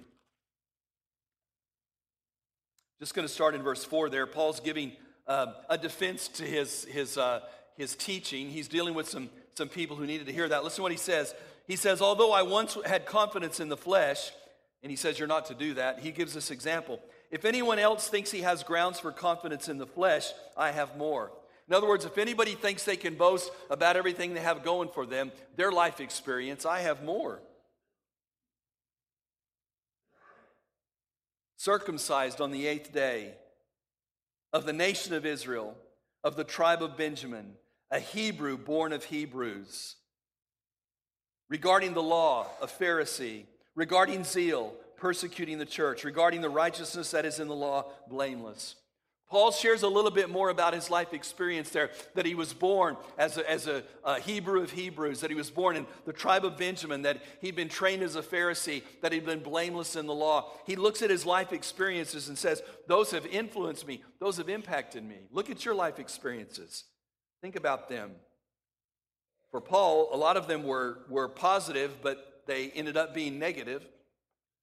Just 2.98 3.14
going 3.14 3.26
to 3.26 3.32
start 3.32 3.54
in 3.54 3.62
verse 3.62 3.84
4 3.84 4.10
there. 4.10 4.26
Paul's 4.26 4.60
giving 4.60 4.92
uh, 5.26 5.52
a 5.68 5.78
defense 5.78 6.28
to 6.28 6.44
his, 6.44 6.84
his, 6.84 7.16
uh, 7.16 7.40
his 7.76 7.94
teaching. 7.94 8.50
He's 8.50 8.68
dealing 8.68 8.94
with 8.94 9.08
some, 9.08 9.30
some 9.54 9.68
people 9.68 9.96
who 9.96 10.06
needed 10.06 10.26
to 10.26 10.32
hear 10.32 10.48
that. 10.48 10.64
Listen 10.64 10.78
to 10.78 10.82
what 10.82 10.92
he 10.92 10.98
says. 10.98 11.34
He 11.66 11.76
says, 11.76 12.02
Although 12.02 12.32
I 12.32 12.42
once 12.42 12.76
had 12.84 13.06
confidence 13.06 13.60
in 13.60 13.68
the 13.68 13.76
flesh, 13.76 14.32
and 14.82 14.90
he 14.90 14.96
says 14.96 15.18
you're 15.18 15.28
not 15.28 15.46
to 15.46 15.54
do 15.54 15.74
that, 15.74 16.00
he 16.00 16.10
gives 16.10 16.34
this 16.34 16.50
example. 16.50 17.00
If 17.30 17.44
anyone 17.44 17.78
else 17.78 18.08
thinks 18.08 18.30
he 18.30 18.40
has 18.40 18.62
grounds 18.62 18.98
for 18.98 19.12
confidence 19.12 19.68
in 19.68 19.78
the 19.78 19.86
flesh, 19.86 20.32
I 20.56 20.72
have 20.72 20.96
more. 20.96 21.30
In 21.68 21.74
other 21.74 21.86
words, 21.86 22.04
if 22.04 22.18
anybody 22.18 22.54
thinks 22.54 22.84
they 22.84 22.96
can 22.96 23.14
boast 23.14 23.52
about 23.70 23.96
everything 23.96 24.34
they 24.34 24.40
have 24.40 24.64
going 24.64 24.88
for 24.88 25.06
them, 25.06 25.30
their 25.54 25.70
life 25.70 26.00
experience, 26.00 26.66
I 26.66 26.80
have 26.80 27.04
more. 27.04 27.40
Circumcised 31.56 32.40
on 32.40 32.50
the 32.50 32.66
eighth 32.66 32.92
day 32.92 33.34
of 34.52 34.66
the 34.66 34.72
nation 34.72 35.14
of 35.14 35.24
Israel, 35.24 35.76
of 36.24 36.34
the 36.34 36.42
tribe 36.42 36.82
of 36.82 36.96
Benjamin, 36.96 37.52
a 37.92 38.00
Hebrew 38.00 38.56
born 38.56 38.92
of 38.92 39.04
Hebrews. 39.04 39.94
Regarding 41.48 41.94
the 41.94 42.02
law, 42.02 42.46
a 42.60 42.66
Pharisee. 42.66 43.44
Regarding 43.76 44.24
zeal, 44.24 44.74
persecuting 45.00 45.58
the 45.58 45.66
church, 45.66 46.04
regarding 46.04 46.42
the 46.42 46.50
righteousness 46.50 47.10
that 47.10 47.24
is 47.24 47.40
in 47.40 47.48
the 47.48 47.54
law, 47.54 47.86
blameless. 48.08 48.76
Paul 49.30 49.52
shares 49.52 49.82
a 49.82 49.88
little 49.88 50.10
bit 50.10 50.28
more 50.28 50.50
about 50.50 50.74
his 50.74 50.90
life 50.90 51.14
experience 51.14 51.70
there 51.70 51.90
that 52.16 52.26
he 52.26 52.34
was 52.34 52.52
born 52.52 52.96
as 53.16 53.38
a, 53.38 53.48
as 53.48 53.68
a, 53.68 53.84
a, 54.04 54.18
Hebrew 54.18 54.60
of 54.60 54.72
Hebrews, 54.72 55.20
that 55.20 55.30
he 55.30 55.36
was 55.36 55.50
born 55.50 55.76
in 55.76 55.86
the 56.04 56.12
tribe 56.12 56.44
of 56.44 56.56
Benjamin, 56.56 57.02
that 57.02 57.22
he'd 57.40 57.54
been 57.54 57.68
trained 57.68 58.02
as 58.02 58.16
a 58.16 58.22
Pharisee, 58.22 58.82
that 59.02 59.12
he'd 59.12 59.24
been 59.24 59.38
blameless 59.38 59.94
in 59.94 60.06
the 60.06 60.14
law. 60.14 60.50
He 60.66 60.74
looks 60.74 61.00
at 61.00 61.10
his 61.10 61.24
life 61.24 61.52
experiences 61.52 62.28
and 62.28 62.36
says, 62.36 62.60
Those 62.88 63.12
have 63.12 63.24
influenced 63.24 63.86
me, 63.86 64.02
those 64.18 64.36
have 64.38 64.48
impacted 64.48 65.04
me. 65.04 65.18
Look 65.30 65.48
at 65.48 65.64
your 65.64 65.74
life 65.76 66.00
experiences, 66.00 66.84
think 67.40 67.54
about 67.54 67.88
them. 67.88 68.10
For 69.52 69.60
Paul, 69.60 70.08
a 70.12 70.16
lot 70.16 70.36
of 70.36 70.48
them 70.48 70.64
were, 70.64 70.98
were 71.08 71.28
positive, 71.28 71.98
but 72.02 72.42
they 72.46 72.70
ended 72.70 72.96
up 72.96 73.14
being 73.14 73.38
negative. 73.38 73.86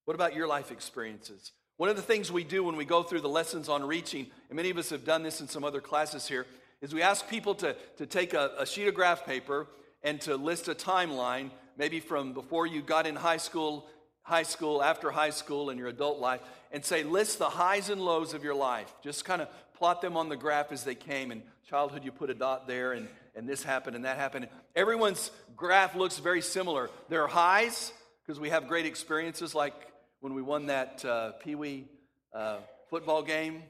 What 0.08 0.14
about 0.14 0.34
your 0.34 0.48
life 0.48 0.72
experiences? 0.72 1.52
One 1.76 1.90
of 1.90 1.96
the 1.96 2.00
things 2.00 2.32
we 2.32 2.42
do 2.42 2.64
when 2.64 2.76
we 2.76 2.86
go 2.86 3.02
through 3.02 3.20
the 3.20 3.28
lessons 3.28 3.68
on 3.68 3.86
reaching, 3.86 4.28
and 4.48 4.56
many 4.56 4.70
of 4.70 4.78
us 4.78 4.88
have 4.88 5.04
done 5.04 5.22
this 5.22 5.42
in 5.42 5.48
some 5.48 5.64
other 5.64 5.82
classes 5.82 6.26
here, 6.26 6.46
is 6.80 6.94
we 6.94 7.02
ask 7.02 7.28
people 7.28 7.54
to, 7.56 7.76
to 7.98 8.06
take 8.06 8.32
a, 8.32 8.52
a 8.58 8.64
sheet 8.64 8.88
of 8.88 8.94
graph 8.94 9.26
paper 9.26 9.66
and 10.02 10.18
to 10.22 10.38
list 10.38 10.66
a 10.68 10.74
timeline, 10.74 11.50
maybe 11.76 12.00
from 12.00 12.32
before 12.32 12.66
you 12.66 12.80
got 12.80 13.06
in 13.06 13.16
high 13.16 13.36
school, 13.36 13.84
high 14.22 14.44
school, 14.44 14.82
after 14.82 15.10
high 15.10 15.28
school, 15.28 15.68
and 15.68 15.78
your 15.78 15.88
adult 15.88 16.18
life, 16.18 16.40
and 16.72 16.82
say, 16.82 17.02
list 17.02 17.38
the 17.38 17.50
highs 17.50 17.90
and 17.90 18.00
lows 18.00 18.32
of 18.32 18.42
your 18.42 18.54
life. 18.54 18.90
Just 19.04 19.26
kind 19.26 19.42
of 19.42 19.48
plot 19.74 20.00
them 20.00 20.16
on 20.16 20.30
the 20.30 20.36
graph 20.38 20.72
as 20.72 20.84
they 20.84 20.94
came. 20.94 21.30
In 21.30 21.42
childhood, 21.68 22.02
you 22.02 22.12
put 22.12 22.30
a 22.30 22.34
dot 22.34 22.66
there, 22.66 22.94
and, 22.94 23.08
and 23.36 23.46
this 23.46 23.62
happened 23.62 23.94
and 23.94 24.06
that 24.06 24.16
happened. 24.16 24.48
Everyone's 24.74 25.30
graph 25.54 25.94
looks 25.94 26.16
very 26.16 26.40
similar. 26.40 26.88
There 27.10 27.22
are 27.24 27.28
highs, 27.28 27.92
because 28.22 28.40
we 28.40 28.48
have 28.48 28.68
great 28.68 28.86
experiences, 28.86 29.54
like 29.54 29.74
when 30.20 30.34
we 30.34 30.42
won 30.42 30.66
that 30.66 31.04
uh, 31.04 31.32
Pee 31.32 31.54
Wee 31.54 31.86
uh, 32.34 32.58
football 32.90 33.22
game. 33.22 33.62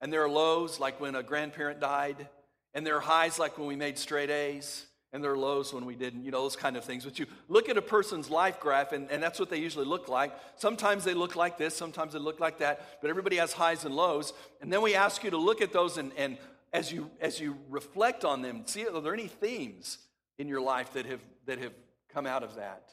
And 0.00 0.12
there 0.12 0.22
are 0.22 0.28
lows, 0.28 0.80
like 0.80 1.00
when 1.00 1.14
a 1.14 1.22
grandparent 1.22 1.80
died. 1.80 2.28
And 2.74 2.86
there 2.86 2.96
are 2.96 3.00
highs, 3.00 3.38
like 3.38 3.58
when 3.58 3.66
we 3.66 3.76
made 3.76 3.98
straight 3.98 4.30
A's 4.30 4.86
and 5.14 5.22
there 5.22 5.30
are 5.30 5.38
lows 5.38 5.72
when 5.72 5.86
we 5.86 5.94
didn't, 5.94 6.24
you 6.24 6.32
know, 6.32 6.42
those 6.42 6.56
kind 6.56 6.76
of 6.76 6.84
things. 6.84 7.04
But 7.04 7.20
you 7.20 7.26
look 7.48 7.68
at 7.68 7.76
a 7.76 7.82
person's 7.82 8.28
life 8.28 8.58
graph, 8.58 8.90
and, 8.90 9.08
and 9.12 9.22
that's 9.22 9.38
what 9.38 9.48
they 9.48 9.58
usually 9.58 9.86
look 9.86 10.08
like. 10.08 10.34
Sometimes 10.56 11.04
they 11.04 11.14
look 11.14 11.36
like 11.36 11.56
this, 11.56 11.76
sometimes 11.76 12.14
they 12.14 12.18
look 12.18 12.40
like 12.40 12.58
that, 12.58 12.98
but 13.00 13.10
everybody 13.10 13.36
has 13.36 13.52
highs 13.52 13.84
and 13.84 13.94
lows. 13.94 14.32
And 14.60 14.72
then 14.72 14.82
we 14.82 14.96
ask 14.96 15.22
you 15.22 15.30
to 15.30 15.36
look 15.36 15.62
at 15.62 15.72
those 15.72 15.98
and, 15.98 16.10
and 16.16 16.36
as 16.72 16.90
you 16.90 17.08
as 17.20 17.38
you 17.38 17.56
reflect 17.70 18.24
on 18.24 18.42
them, 18.42 18.62
see 18.66 18.84
are 18.88 19.00
there 19.00 19.14
any 19.14 19.28
themes 19.28 19.98
in 20.36 20.48
your 20.48 20.60
life 20.60 20.92
that 20.94 21.06
have 21.06 21.20
that 21.46 21.60
have 21.60 21.72
come 22.12 22.26
out 22.26 22.42
of 22.42 22.56
that? 22.56 22.90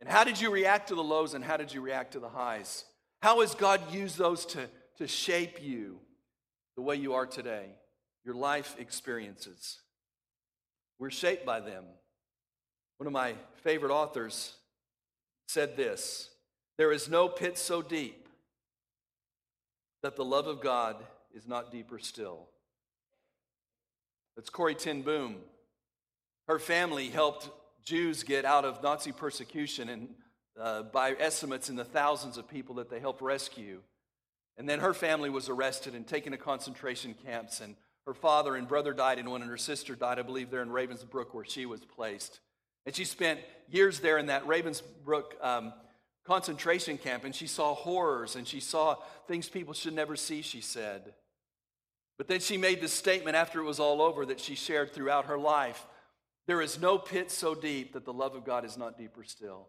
And 0.00 0.08
how 0.08 0.24
did 0.24 0.40
you 0.40 0.50
react 0.50 0.88
to 0.88 0.94
the 0.94 1.02
lows 1.02 1.34
and 1.34 1.44
how 1.44 1.56
did 1.56 1.72
you 1.72 1.80
react 1.80 2.12
to 2.12 2.20
the 2.20 2.28
highs? 2.28 2.84
How 3.22 3.40
has 3.40 3.54
God 3.54 3.92
used 3.92 4.18
those 4.18 4.44
to, 4.46 4.68
to 4.98 5.06
shape 5.06 5.62
you 5.62 5.98
the 6.76 6.82
way 6.82 6.96
you 6.96 7.14
are 7.14 7.26
today? 7.26 7.66
Your 8.24 8.34
life 8.34 8.76
experiences. 8.78 9.80
We're 10.98 11.10
shaped 11.10 11.46
by 11.46 11.60
them. 11.60 11.84
One 12.98 13.06
of 13.06 13.12
my 13.12 13.34
favorite 13.62 13.92
authors 13.92 14.54
said 15.48 15.76
this 15.76 16.30
There 16.78 16.92
is 16.92 17.08
no 17.08 17.28
pit 17.28 17.58
so 17.58 17.82
deep 17.82 18.28
that 20.02 20.16
the 20.16 20.24
love 20.24 20.46
of 20.46 20.60
God 20.60 20.96
is 21.34 21.46
not 21.46 21.72
deeper 21.72 21.98
still. 21.98 22.48
That's 24.36 24.50
Corrie 24.50 24.74
ten 24.74 25.02
Boom. 25.02 25.36
Her 26.48 26.58
family 26.58 27.08
helped 27.08 27.50
Jews 27.86 28.24
get 28.24 28.44
out 28.44 28.64
of 28.64 28.82
Nazi 28.82 29.12
persecution, 29.12 29.88
and 29.88 30.08
uh, 30.60 30.82
by 30.82 31.12
estimates, 31.12 31.70
in 31.70 31.76
the 31.76 31.84
thousands 31.84 32.36
of 32.36 32.48
people 32.48 32.74
that 32.76 32.90
they 32.90 32.98
helped 32.98 33.22
rescue. 33.22 33.80
And 34.58 34.68
then 34.68 34.80
her 34.80 34.92
family 34.92 35.30
was 35.30 35.48
arrested 35.48 35.94
and 35.94 36.04
taken 36.04 36.32
to 36.32 36.38
concentration 36.38 37.14
camps, 37.24 37.60
and 37.60 37.76
her 38.04 38.14
father 38.14 38.56
and 38.56 38.66
brother 38.66 38.92
died 38.92 39.20
in 39.20 39.30
one, 39.30 39.40
and 39.40 39.50
her 39.50 39.56
sister 39.56 39.94
died, 39.94 40.18
I 40.18 40.22
believe, 40.22 40.50
there 40.50 40.62
in 40.62 40.68
Ravensbrück 40.68 41.32
where 41.32 41.44
she 41.44 41.64
was 41.64 41.84
placed. 41.84 42.40
And 42.86 42.94
she 42.94 43.04
spent 43.04 43.38
years 43.68 44.00
there 44.00 44.18
in 44.18 44.26
that 44.26 44.44
Ravensbrück 44.46 45.40
um, 45.40 45.72
concentration 46.24 46.98
camp, 46.98 47.24
and 47.24 47.34
she 47.34 47.46
saw 47.46 47.74
horrors 47.74 48.34
and 48.34 48.46
she 48.46 48.58
saw 48.60 48.96
things 49.28 49.48
people 49.48 49.74
should 49.74 49.94
never 49.94 50.16
see, 50.16 50.42
she 50.42 50.60
said. 50.60 51.14
But 52.18 52.26
then 52.26 52.40
she 52.40 52.56
made 52.56 52.80
this 52.80 52.92
statement 52.92 53.36
after 53.36 53.60
it 53.60 53.64
was 53.64 53.78
all 53.78 54.02
over 54.02 54.26
that 54.26 54.40
she 54.40 54.54
shared 54.56 54.92
throughout 54.92 55.26
her 55.26 55.38
life 55.38 55.86
There 56.46 56.62
is 56.62 56.80
no 56.80 56.98
pit 56.98 57.30
so 57.30 57.54
deep 57.54 57.92
that 57.94 58.04
the 58.04 58.12
love 58.12 58.34
of 58.34 58.44
God 58.44 58.64
is 58.64 58.76
not 58.76 58.96
deeper 58.96 59.24
still. 59.24 59.68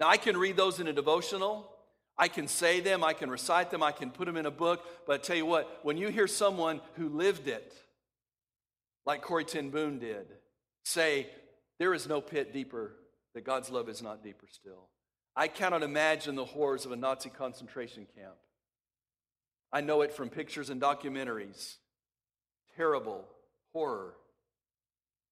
Now, 0.00 0.08
I 0.08 0.16
can 0.16 0.36
read 0.36 0.56
those 0.56 0.80
in 0.80 0.88
a 0.88 0.92
devotional. 0.92 1.70
I 2.18 2.28
can 2.28 2.48
say 2.48 2.80
them, 2.80 3.04
I 3.04 3.12
can 3.12 3.28
recite 3.28 3.70
them, 3.70 3.82
I 3.82 3.92
can 3.92 4.10
put 4.10 4.24
them 4.24 4.38
in 4.38 4.46
a 4.46 4.50
book, 4.50 4.82
but 5.06 5.20
I 5.20 5.22
tell 5.22 5.36
you 5.36 5.44
what, 5.44 5.80
when 5.82 5.98
you 5.98 6.08
hear 6.08 6.26
someone 6.26 6.80
who 6.94 7.10
lived 7.10 7.46
it, 7.46 7.74
like 9.04 9.20
Corrie 9.20 9.44
ten 9.44 9.68
Boom 9.68 9.98
did, 9.98 10.26
say, 10.82 11.26
There 11.78 11.92
is 11.92 12.08
no 12.08 12.22
pit 12.22 12.54
deeper, 12.54 12.92
that 13.34 13.44
God's 13.44 13.70
love 13.70 13.90
is 13.90 14.02
not 14.02 14.24
deeper 14.24 14.46
still. 14.50 14.88
I 15.36 15.48
cannot 15.48 15.82
imagine 15.82 16.36
the 16.36 16.44
horrors 16.46 16.86
of 16.86 16.92
a 16.92 16.96
Nazi 16.96 17.28
concentration 17.28 18.06
camp. 18.16 18.36
I 19.70 19.82
know 19.82 20.00
it 20.00 20.14
from 20.14 20.30
pictures 20.30 20.70
and 20.70 20.80
documentaries. 20.80 21.76
Terrible 22.76 23.26
horror. 23.74 24.14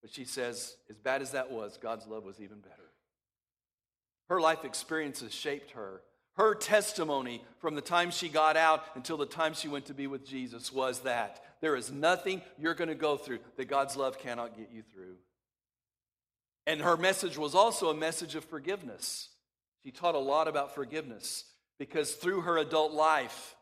But 0.05 0.13
she 0.13 0.27
says, 0.27 0.77
as 0.91 0.99
bad 0.99 1.23
as 1.23 1.31
that 1.31 1.51
was, 1.51 1.79
God's 1.81 2.07
love 2.07 2.25
was 2.25 2.39
even 2.39 2.61
better. 2.61 2.91
Her 4.29 4.39
life 4.39 4.65
experiences 4.65 5.33
shaped 5.33 5.71
her 5.71 6.03
her 6.37 6.55
testimony 6.55 7.45
from 7.59 7.75
the 7.75 7.81
time 7.81 8.11
she 8.11 8.29
got 8.29 8.57
out 8.57 8.85
until 8.97 9.17
the 9.17 9.27
time 9.27 9.55
she 9.55 9.69
went 9.69 9.87
to 9.87 9.95
be 9.95 10.07
with 10.07 10.27
Jesus 10.27 10.73
was 10.73 11.01
that 11.01 11.43
there 11.61 11.77
is 11.77 11.93
nothing 11.93 12.43
you're 12.59 12.75
going 12.75 12.89
to 12.89 12.95
go 12.95 13.17
through 13.17 13.39
that 13.57 13.67
God's 13.67 13.97
love 13.97 14.19
cannot 14.19 14.57
get 14.57 14.71
you 14.73 14.83
through. 14.83 15.15
And 16.67 16.81
her 16.81 16.97
message 16.97 17.39
was 17.39 17.55
also 17.55 17.89
a 17.89 17.95
message 17.95 18.35
of 18.35 18.45
forgiveness. 18.45 19.29
She 19.85 19.93
taught 19.93 20.15
a 20.15 20.19
lot 20.19 20.49
about 20.49 20.75
forgiveness 20.75 21.45
because 21.79 22.15
through 22.15 22.43
her 22.43 22.59
adult 22.59 22.93
life, 22.93 23.55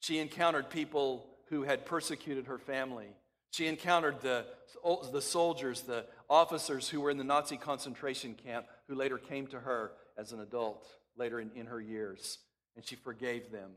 she 0.00 0.18
encountered 0.18 0.68
people 0.68 1.26
who 1.48 1.62
had 1.62 1.86
persecuted 1.86 2.46
her 2.46 2.58
family. 2.58 3.08
She 3.52 3.66
encountered 3.66 4.22
the, 4.22 4.46
the 5.12 5.20
soldiers, 5.20 5.82
the 5.82 6.06
officers 6.28 6.88
who 6.88 7.02
were 7.02 7.10
in 7.10 7.18
the 7.18 7.24
Nazi 7.24 7.58
concentration 7.58 8.34
camp, 8.34 8.66
who 8.88 8.94
later 8.94 9.18
came 9.18 9.46
to 9.48 9.60
her 9.60 9.92
as 10.16 10.32
an 10.32 10.40
adult 10.40 10.86
later 11.18 11.38
in, 11.38 11.50
in 11.54 11.66
her 11.66 11.80
years, 11.80 12.38
and 12.76 12.84
she 12.84 12.96
forgave 12.96 13.52
them. 13.52 13.72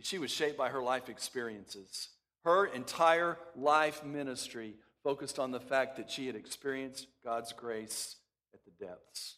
She 0.00 0.18
was 0.18 0.30
shaped 0.30 0.56
by 0.56 0.70
her 0.70 0.82
life 0.82 1.10
experiences. 1.10 2.08
Her 2.44 2.64
entire 2.64 3.36
life 3.54 4.02
ministry 4.02 4.74
focused 5.02 5.38
on 5.38 5.50
the 5.50 5.60
fact 5.60 5.98
that 5.98 6.10
she 6.10 6.26
had 6.26 6.34
experienced 6.34 7.06
God's 7.22 7.52
grace 7.52 8.16
at 8.54 8.60
the 8.64 8.86
depths. 8.86 9.36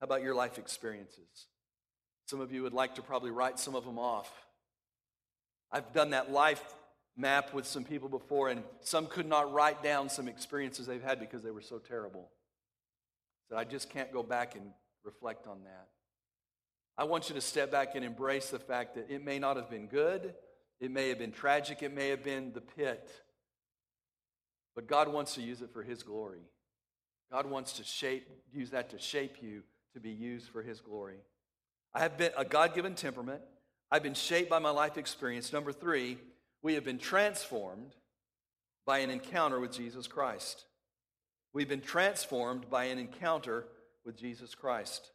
How 0.00 0.06
about 0.06 0.22
your 0.22 0.34
life 0.34 0.56
experiences? 0.56 1.46
Some 2.24 2.40
of 2.40 2.52
you 2.52 2.62
would 2.62 2.72
like 2.72 2.94
to 2.94 3.02
probably 3.02 3.30
write 3.30 3.58
some 3.58 3.74
of 3.74 3.84
them 3.84 3.98
off. 3.98 4.32
I've 5.70 5.92
done 5.92 6.10
that 6.10 6.32
life 6.32 6.64
map 7.16 7.54
with 7.54 7.66
some 7.66 7.84
people 7.84 8.08
before, 8.08 8.48
and 8.48 8.62
some 8.80 9.06
could 9.06 9.26
not 9.26 9.52
write 9.52 9.82
down 9.82 10.08
some 10.08 10.28
experiences 10.28 10.86
they've 10.86 11.02
had 11.02 11.18
because 11.18 11.42
they 11.42 11.50
were 11.50 11.62
so 11.62 11.78
terrible. 11.78 12.28
So 13.48 13.56
I 13.56 13.64
just 13.64 13.90
can't 13.90 14.12
go 14.12 14.22
back 14.22 14.54
and 14.54 14.72
reflect 15.04 15.46
on 15.46 15.62
that. 15.64 15.88
I 16.98 17.04
want 17.04 17.28
you 17.28 17.34
to 17.34 17.40
step 17.40 17.70
back 17.70 17.94
and 17.94 18.04
embrace 18.04 18.50
the 18.50 18.58
fact 18.58 18.94
that 18.94 19.10
it 19.10 19.24
may 19.24 19.38
not 19.38 19.56
have 19.56 19.70
been 19.70 19.86
good, 19.86 20.34
it 20.80 20.90
may 20.90 21.08
have 21.08 21.18
been 21.18 21.32
tragic, 21.32 21.82
it 21.82 21.94
may 21.94 22.08
have 22.08 22.24
been 22.24 22.52
the 22.52 22.60
pit, 22.60 23.10
but 24.74 24.86
God 24.86 25.08
wants 25.08 25.34
to 25.34 25.42
use 25.42 25.62
it 25.62 25.72
for 25.72 25.82
His 25.82 26.02
glory. 26.02 26.42
God 27.32 27.46
wants 27.46 27.74
to 27.74 27.84
shape, 27.84 28.28
use 28.52 28.70
that 28.70 28.90
to 28.90 28.98
shape 28.98 29.36
you 29.42 29.62
to 29.94 30.00
be 30.00 30.10
used 30.10 30.48
for 30.48 30.62
His 30.62 30.80
glory. 30.80 31.18
I 31.94 32.00
have 32.00 32.18
been 32.18 32.32
a 32.36 32.44
God 32.44 32.74
given 32.74 32.94
temperament. 32.94 33.40
I've 33.90 34.02
been 34.02 34.14
shaped 34.14 34.50
by 34.50 34.58
my 34.58 34.70
life 34.70 34.98
experience. 34.98 35.52
Number 35.52 35.72
three, 35.72 36.18
we 36.62 36.74
have 36.74 36.84
been 36.84 36.98
transformed 36.98 37.94
by 38.84 38.98
an 38.98 39.10
encounter 39.10 39.60
with 39.60 39.72
Jesus 39.72 40.06
Christ. 40.06 40.64
We've 41.52 41.68
been 41.68 41.80
transformed 41.80 42.68
by 42.70 42.84
an 42.84 42.98
encounter 42.98 43.64
with 44.04 44.16
Jesus 44.16 44.54
Christ. 44.54 45.10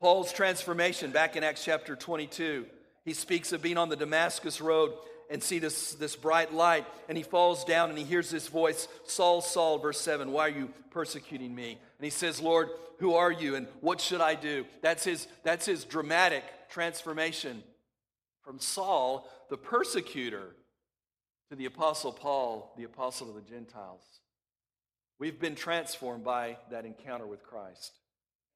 Paul's 0.00 0.32
transformation 0.32 1.10
back 1.10 1.34
in 1.34 1.42
Acts 1.42 1.64
chapter 1.64 1.96
22, 1.96 2.66
he 3.04 3.12
speaks 3.14 3.52
of 3.52 3.62
being 3.62 3.78
on 3.78 3.88
the 3.88 3.96
Damascus 3.96 4.60
road 4.60 4.92
and 5.30 5.42
see 5.42 5.58
this, 5.58 5.94
this 5.94 6.14
bright 6.14 6.54
light, 6.54 6.86
and 7.08 7.18
he 7.18 7.24
falls 7.24 7.64
down 7.64 7.90
and 7.90 7.98
he 7.98 8.04
hears 8.04 8.30
this 8.30 8.48
voice 8.48 8.86
Saul, 9.04 9.40
Saul, 9.40 9.78
verse 9.78 10.00
7, 10.00 10.30
why 10.30 10.46
are 10.46 10.50
you 10.50 10.70
persecuting 10.90 11.54
me? 11.54 11.72
And 11.98 12.04
he 12.04 12.10
says, 12.10 12.40
Lord, 12.40 12.68
who 12.98 13.14
are 13.14 13.32
you 13.32 13.56
and 13.56 13.66
what 13.80 14.00
should 14.00 14.20
I 14.20 14.34
do? 14.34 14.64
That's 14.82 15.04
his, 15.04 15.26
that's 15.42 15.66
his 15.66 15.84
dramatic 15.84 16.44
transformation 16.70 17.62
from 18.48 18.58
Saul, 18.58 19.28
the 19.50 19.58
persecutor, 19.58 20.56
to 21.50 21.54
the 21.54 21.66
Apostle 21.66 22.12
Paul, 22.12 22.72
the 22.78 22.84
apostle 22.84 23.28
of 23.28 23.34
the 23.34 23.42
Gentiles. 23.42 24.00
We've 25.18 25.38
been 25.38 25.54
transformed 25.54 26.24
by 26.24 26.56
that 26.70 26.86
encounter 26.86 27.26
with 27.26 27.42
Christ. 27.42 27.92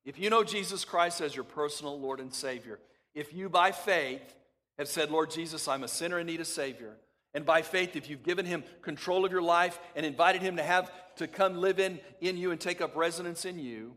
If 0.06 0.18
you 0.18 0.30
know 0.30 0.44
Jesus 0.44 0.86
Christ 0.86 1.20
as 1.20 1.36
your 1.36 1.44
personal 1.44 2.00
Lord 2.00 2.20
and 2.20 2.32
Savior, 2.32 2.78
if 3.14 3.34
you 3.34 3.50
by 3.50 3.70
faith 3.70 4.34
have 4.78 4.88
said, 4.88 5.10
Lord 5.10 5.30
Jesus, 5.30 5.68
I'm 5.68 5.84
a 5.84 5.88
sinner 5.88 6.18
in 6.18 6.26
need 6.26 6.40
of 6.40 6.46
Savior, 6.46 6.96
and 7.34 7.44
by 7.44 7.60
faith, 7.60 7.94
if 7.94 8.08
you've 8.08 8.22
given 8.22 8.46
him 8.46 8.64
control 8.80 9.26
of 9.26 9.30
your 9.30 9.42
life 9.42 9.78
and 9.94 10.06
invited 10.06 10.40
him 10.40 10.56
to 10.56 10.62
have 10.62 10.90
to 11.16 11.28
come 11.28 11.58
live 11.58 11.78
in, 11.78 12.00
in 12.22 12.38
you 12.38 12.50
and 12.50 12.58
take 12.58 12.80
up 12.80 12.96
residence 12.96 13.44
in 13.44 13.58
you, 13.58 13.92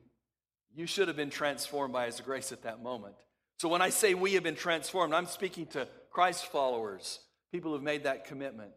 you 0.73 0.87
should 0.87 1.07
have 1.07 1.15
been 1.15 1.29
transformed 1.29 1.93
by 1.93 2.07
his 2.07 2.19
grace 2.19 2.51
at 2.51 2.63
that 2.63 2.83
moment. 2.83 3.15
So 3.57 3.69
when 3.69 3.81
I 3.81 3.89
say 3.89 4.13
we 4.13 4.33
have 4.33 4.43
been 4.43 4.55
transformed, 4.55 5.13
I'm 5.13 5.27
speaking 5.27 5.65
to 5.67 5.87
Christ 6.11 6.47
followers, 6.47 7.19
people 7.51 7.71
who've 7.71 7.83
made 7.83 8.03
that 8.03 8.25
commitment. 8.25 8.71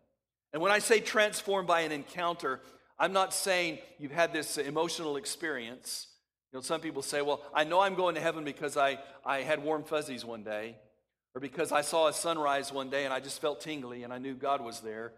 And 0.52 0.62
when 0.62 0.72
I 0.72 0.78
say 0.78 1.00
transformed 1.00 1.66
by 1.66 1.80
an 1.80 1.92
encounter, 1.92 2.60
I'm 2.98 3.12
not 3.12 3.34
saying 3.34 3.78
you've 3.98 4.12
had 4.12 4.32
this 4.32 4.56
emotional 4.56 5.16
experience. 5.16 6.06
You 6.52 6.58
know, 6.58 6.62
some 6.62 6.80
people 6.80 7.02
say, 7.02 7.22
well, 7.22 7.42
I 7.52 7.64
know 7.64 7.80
I'm 7.80 7.94
going 7.94 8.14
to 8.14 8.20
heaven 8.20 8.44
because 8.44 8.76
I, 8.76 8.98
I 9.24 9.42
had 9.42 9.62
warm 9.62 9.84
fuzzies 9.84 10.24
one 10.24 10.42
day, 10.42 10.76
or 11.34 11.40
because 11.40 11.72
I 11.72 11.82
saw 11.82 12.08
a 12.08 12.12
sunrise 12.12 12.72
one 12.72 12.88
day 12.88 13.04
and 13.04 13.12
I 13.12 13.20
just 13.20 13.40
felt 13.40 13.60
tingly 13.60 14.04
and 14.04 14.12
I 14.12 14.18
knew 14.18 14.34
God 14.34 14.60
was 14.60 14.80
there. 14.80 15.12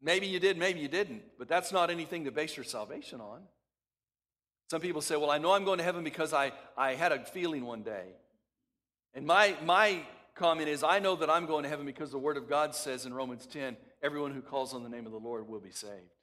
Maybe 0.00 0.26
you 0.26 0.40
did, 0.40 0.58
maybe 0.58 0.80
you 0.80 0.88
didn't, 0.88 1.22
but 1.38 1.48
that's 1.48 1.70
not 1.70 1.88
anything 1.88 2.24
to 2.24 2.32
base 2.32 2.56
your 2.56 2.64
salvation 2.64 3.20
on. 3.20 3.42
Some 4.72 4.80
people 4.80 5.02
say, 5.02 5.16
well, 5.16 5.30
I 5.30 5.36
know 5.36 5.52
I'm 5.52 5.66
going 5.66 5.76
to 5.76 5.84
heaven 5.84 6.02
because 6.02 6.32
I, 6.32 6.50
I 6.78 6.94
had 6.94 7.12
a 7.12 7.22
feeling 7.26 7.66
one 7.66 7.82
day. 7.82 8.06
And 9.12 9.26
my, 9.26 9.54
my 9.66 10.00
comment 10.34 10.70
is 10.70 10.82
I 10.82 10.98
know 10.98 11.14
that 11.16 11.28
I'm 11.28 11.44
going 11.44 11.64
to 11.64 11.68
heaven 11.68 11.84
because 11.84 12.10
the 12.10 12.16
Word 12.16 12.38
of 12.38 12.48
God 12.48 12.74
says 12.74 13.04
in 13.04 13.12
Romans 13.12 13.44
10 13.44 13.76
everyone 14.02 14.32
who 14.32 14.40
calls 14.40 14.72
on 14.72 14.82
the 14.82 14.88
name 14.88 15.04
of 15.04 15.12
the 15.12 15.18
Lord 15.18 15.46
will 15.46 15.60
be 15.60 15.72
saved. 15.72 16.16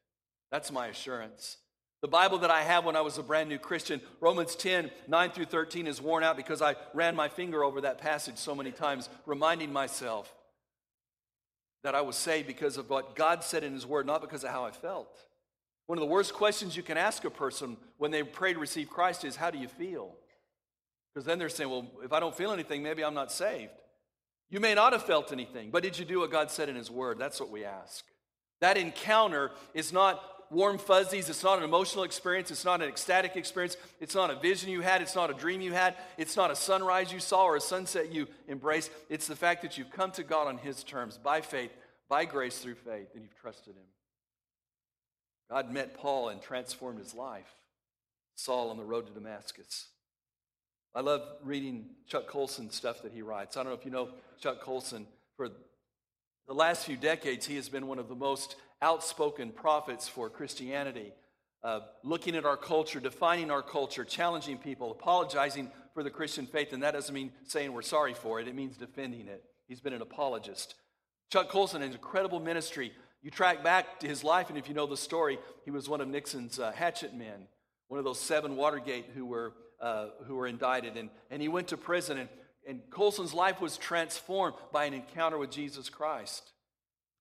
That's 0.52 0.72
my 0.72 0.88
assurance. 0.88 1.58
The 2.02 2.08
Bible 2.08 2.40
that 2.40 2.50
I 2.50 2.64
have 2.64 2.86
when 2.86 2.96
I 2.96 3.02
was 3.02 3.20
a 3.20 3.22
brand 3.22 3.50
new 3.50 3.60
Christian, 3.60 4.02
Romans 4.20 4.56
10, 4.56 4.90
9 5.08 5.30
through 5.30 5.46
13, 5.46 5.86
is 5.86 6.02
worn 6.02 6.24
out 6.24 6.36
because 6.36 6.60
I 6.60 6.74
ran 6.96 7.16
my 7.16 7.28
finger 7.30 7.64
over 7.64 7.82
that 7.82 8.00
passage 8.00 8.38
so 8.40 8.56
many 8.56 8.72
times, 8.72 9.10
reminding 9.28 9.72
myself 9.72 10.34
that 11.84 11.94
I 11.94 12.02
was 12.02 12.16
saved 12.16 12.48
because 12.48 12.78
of 12.78 12.90
what 12.90 13.16
God 13.16 13.44
said 13.44 13.64
in 13.64 13.74
His 13.74 13.86
Word, 13.86 14.08
not 14.08 14.22
because 14.22 14.44
of 14.44 14.50
how 14.50 14.66
I 14.66 14.72
felt. 14.72 15.16
One 15.90 15.98
of 15.98 16.02
the 16.02 16.14
worst 16.14 16.36
questions 16.36 16.78
you 16.78 16.84
can 16.84 17.00
ask 17.00 17.26
a 17.26 17.32
person 17.32 17.76
when 17.98 18.12
they 18.12 18.22
pray 18.22 18.54
to 18.54 18.60
receive 18.60 18.92
Christ 18.92 19.26
is, 19.26 19.36
How 19.36 19.50
do 19.50 19.58
you 19.58 19.68
feel? 19.68 20.14
Because 21.12 21.26
then 21.26 21.40
they're 21.40 21.50
saying, 21.50 21.72
Well, 21.72 21.88
if 22.04 22.14
I 22.14 22.20
don't 22.20 22.38
feel 22.38 22.52
anything, 22.52 22.84
maybe 22.84 23.04
I'm 23.04 23.16
not 23.16 23.32
saved. 23.32 23.72
You 24.52 24.60
may 24.60 24.76
not 24.76 24.94
have 24.94 25.02
felt 25.02 25.32
anything, 25.32 25.72
but 25.72 25.82
did 25.82 25.98
you 25.98 26.06
do 26.06 26.20
what 26.20 26.30
God 26.30 26.52
said 26.52 26.70
in 26.70 26.76
His 26.76 26.92
Word? 26.92 27.18
That's 27.18 27.40
what 27.40 27.50
we 27.50 27.66
ask. 27.66 28.06
That 28.62 28.78
encounter 28.78 29.50
is 29.74 29.92
not 29.92 30.22
warm 30.52 30.78
fuzzies. 30.78 31.28
It's 31.28 31.44
not 31.44 31.58
an 31.58 31.64
emotional 31.64 32.04
experience. 32.04 32.52
It's 32.52 32.66
not 32.66 32.84
an 32.84 32.88
ecstatic 32.88 33.36
experience. 33.36 33.76
It's 34.00 34.14
not 34.14 34.30
a 34.30 34.36
vision 34.36 34.70
you 34.70 34.82
had. 34.82 35.02
It's 35.02 35.16
not 35.16 35.32
a 35.32 35.34
dream 35.34 35.60
you 35.60 35.74
had. 35.74 35.96
It's 36.20 36.36
not 36.36 36.52
a 36.52 36.56
sunrise 36.56 37.12
you 37.12 37.20
saw 37.20 37.46
or 37.46 37.56
a 37.56 37.62
sunset 37.62 38.14
you 38.14 38.28
embraced. 38.48 38.92
It's 39.10 39.26
the 39.26 39.36
fact 39.36 39.64
that 39.64 39.80
you've 39.80 39.90
come 39.90 40.12
to 40.12 40.24
God 40.24 40.46
on 40.50 40.60
His 40.60 40.84
terms 40.84 41.18
by 41.18 41.42
faith, 41.42 41.72
by 42.08 42.26
grace 42.26 42.60
through 42.60 42.76
faith, 42.76 43.08
and 43.16 43.24
you've 43.24 43.42
trusted 43.42 43.74
Him. 43.74 43.86
God 45.50 45.72
met 45.72 45.96
Paul 45.96 46.30
and 46.30 46.42
transformed 46.42 47.00
his 47.00 47.14
life. 47.14 47.52
Saul 48.36 48.70
on 48.70 48.78
the 48.78 48.84
road 48.84 49.08
to 49.08 49.14
Damascus. 49.14 49.88
I 50.96 51.02
love 51.02 51.22
reading 51.44 51.86
Chuck 52.08 52.28
Colson 52.28 52.70
stuff 52.70 53.02
that 53.04 53.12
he 53.12 53.22
writes. 53.22 53.58
I 53.58 53.64
don't 53.64 53.72
know 53.72 53.78
if 53.78 53.86
you 53.86 53.92
know 53.92 54.10
Chuck 54.40 54.62
Colson. 54.62 55.06
For 55.38 55.50
the 56.48 56.54
last 56.54 56.86
few 56.86 56.98
decades, 56.98 57.46
he 57.46 57.56
has 57.58 57.70
been 57.70 57.88
one 57.88 58.00
of 58.00 58.10
the 58.10 58.16
most 58.16 58.56
outspoken 58.82 59.52
prophets 59.52 60.08
for 60.08 60.30
Christianity, 60.30 61.14
uh, 61.64 61.82
looking 62.04 62.36
at 62.36 62.46
our 62.46 62.58
culture, 62.58 63.00
defining 63.00 63.52
our 63.52 63.62
culture, 63.62 64.06
challenging 64.06 64.58
people, 64.58 64.92
apologizing 64.92 65.70
for 65.94 66.02
the 66.02 66.10
Christian 66.10 66.46
faith. 66.46 66.74
And 66.74 66.82
that 66.84 66.92
doesn't 66.94 67.14
mean 67.14 67.32
saying 67.46 67.74
we're 67.74 67.82
sorry 67.82 68.14
for 68.14 68.40
it, 68.40 68.48
it 68.48 68.56
means 68.56 68.78
defending 68.78 69.28
it. 69.28 69.44
He's 69.68 69.82
been 69.82 69.94
an 69.94 70.02
apologist. 70.02 70.76
Chuck 71.32 71.50
Colson, 71.50 71.84
an 71.84 71.92
incredible 71.92 72.40
ministry. 72.40 72.92
You 73.22 73.32
track 73.32 73.64
back 73.64 74.00
to 74.00 74.08
his 74.08 74.24
life, 74.24 74.50
and 74.50 74.58
if 74.58 74.68
you 74.70 74.74
know 74.74 74.88
the 74.88 74.98
story, 74.98 75.40
he 75.66 75.72
was 75.72 75.90
one 75.90 76.00
of 76.00 76.08
Nixon's 76.08 76.58
uh, 76.58 76.72
hatchet 76.72 77.14
men, 77.14 77.48
one 77.90 77.98
of 77.98 78.06
those 78.06 78.20
seven 78.20 78.56
Watergate 78.56 79.08
who 79.14 79.26
were, 79.26 79.54
uh, 79.82 80.08
who 80.26 80.36
were 80.36 80.48
indicted. 80.48 80.96
And, 80.96 81.10
and 81.30 81.42
he 81.42 81.50
went 81.50 81.68
to 81.70 81.78
prison, 81.78 82.18
and, 82.18 82.30
and 82.68 82.82
Colson's 82.90 83.34
life 83.34 83.60
was 83.60 83.78
transformed 83.78 84.56
by 84.72 84.86
an 84.86 84.94
encounter 84.94 85.38
with 85.38 85.52
Jesus 85.52 85.90
Christ. 85.90 86.52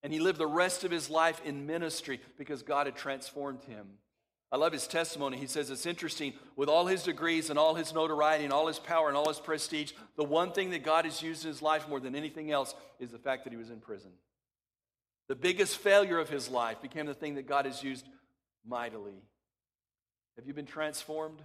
And 0.05 0.13
he 0.13 0.21
lived 0.21 0.39
the 0.39 0.47
rest 0.47 0.85
of 0.85 0.93
his 0.93 1.11
life 1.11 1.41
in 1.45 1.67
ministry 1.67 2.21
because 2.37 2.63
God 2.63 2.87
had 2.87 2.95
transformed 2.95 3.65
him. 3.65 3.87
I 4.51 4.57
love 4.57 4.73
his 4.73 4.87
testimony. 4.87 5.37
He 5.37 5.47
says 5.47 5.69
it's 5.69 5.85
interesting, 5.85 6.33
with 6.57 6.69
all 6.69 6.87
his 6.87 7.03
degrees 7.03 7.51
and 7.51 7.59
all 7.59 7.75
his 7.75 7.93
notoriety 7.93 8.45
and 8.45 8.53
all 8.53 8.69
his 8.69 8.79
power 8.79 9.09
and 9.09 9.17
all 9.17 9.29
his 9.29 9.41
prestige, 9.41 9.93
the 10.17 10.25
one 10.25 10.53
thing 10.53 10.71
that 10.71 10.85
God 10.85 11.05
has 11.05 11.21
used 11.21 11.45
in 11.45 11.49
his 11.49 11.61
life 11.61 11.89
more 11.89 12.01
than 12.01 12.15
anything 12.15 12.51
else 12.51 12.75
is 12.99 13.11
the 13.11 13.19
fact 13.19 13.45
that 13.45 13.53
he 13.53 13.59
was 13.59 13.71
in 13.71 13.81
prison. 13.81 14.13
The 15.29 15.37
biggest 15.37 15.77
failure 15.77 16.19
of 16.19 16.29
his 16.29 16.49
life 16.49 16.81
became 16.81 17.07
the 17.07 17.15
thing 17.15 17.35
that 17.35 17.47
God 17.47 17.67
has 17.67 17.83
used 17.83 18.07
mightily. 18.67 19.23
Have 20.37 20.47
you 20.47 20.55
been 20.55 20.67
transformed? 20.67 21.41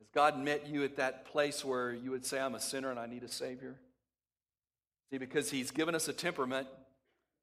Has 0.00 0.08
God 0.14 0.38
met 0.38 0.66
you 0.66 0.82
at 0.84 0.96
that 0.96 1.26
place 1.26 1.64
where 1.64 1.92
you 1.92 2.10
would 2.10 2.26
say, 2.26 2.40
I'm 2.40 2.54
a 2.54 2.60
sinner 2.60 2.90
and 2.90 2.98
I 2.98 3.06
need 3.06 3.22
a 3.22 3.28
Savior? 3.28 3.76
See, 5.10 5.18
because 5.18 5.50
He's 5.50 5.70
given 5.70 5.94
us 5.94 6.08
a 6.08 6.12
temperament 6.12 6.66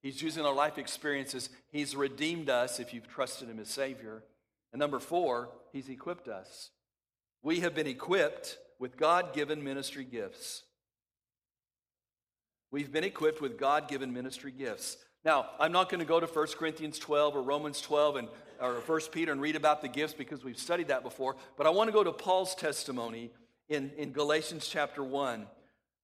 He's 0.02 0.22
using 0.22 0.46
our 0.46 0.54
life 0.54 0.78
experiences. 0.78 1.50
He's 1.72 1.96
redeemed 1.96 2.50
us 2.50 2.80
if 2.80 2.94
you've 2.94 3.08
trusted 3.08 3.50
Him 3.50 3.60
as 3.60 3.70
Savior. 3.70 4.24
And 4.72 4.80
number 4.80 5.00
four, 5.00 5.50
He's 5.72 5.90
equipped 5.90 6.28
us. 6.28 6.70
We 7.42 7.62
have 7.62 7.76
been 7.76 7.88
equipped 7.88 8.58
with 8.80 8.98
God 8.98 9.34
given 9.34 9.64
ministry 9.64 10.04
gifts. 10.04 10.64
We've 12.78 12.92
been 12.92 13.04
equipped 13.04 13.42
with 13.42 13.58
God 13.58 13.88
given 13.88 14.14
ministry 14.14 14.52
gifts. 14.52 14.98
Now, 15.26 15.48
I'm 15.60 15.72
not 15.72 15.90
going 15.90 16.00
to 16.00 16.06
go 16.06 16.20
to 16.20 16.28
1 16.28 16.48
Corinthians 16.60 17.00
12 17.00 17.36
or 17.36 17.42
Romans 17.42 17.82
12 17.82 18.18
and, 18.18 18.28
or 18.62 18.74
1 18.76 19.02
Peter 19.12 19.32
and 19.32 19.42
read 19.42 19.56
about 19.56 19.82
the 19.82 19.88
gifts 19.88 20.14
because 20.14 20.44
we've 20.44 20.60
studied 20.60 20.90
that 20.90 21.02
before, 21.02 21.38
but 21.58 21.66
I 21.66 21.72
want 21.72 21.88
to 21.88 21.92
go 21.92 22.04
to 22.04 22.12
Paul's 22.12 22.54
testimony 22.54 23.32
in, 23.68 23.90
in 23.98 24.12
Galatians 24.12 24.68
chapter 24.68 25.04
1. 25.04 25.48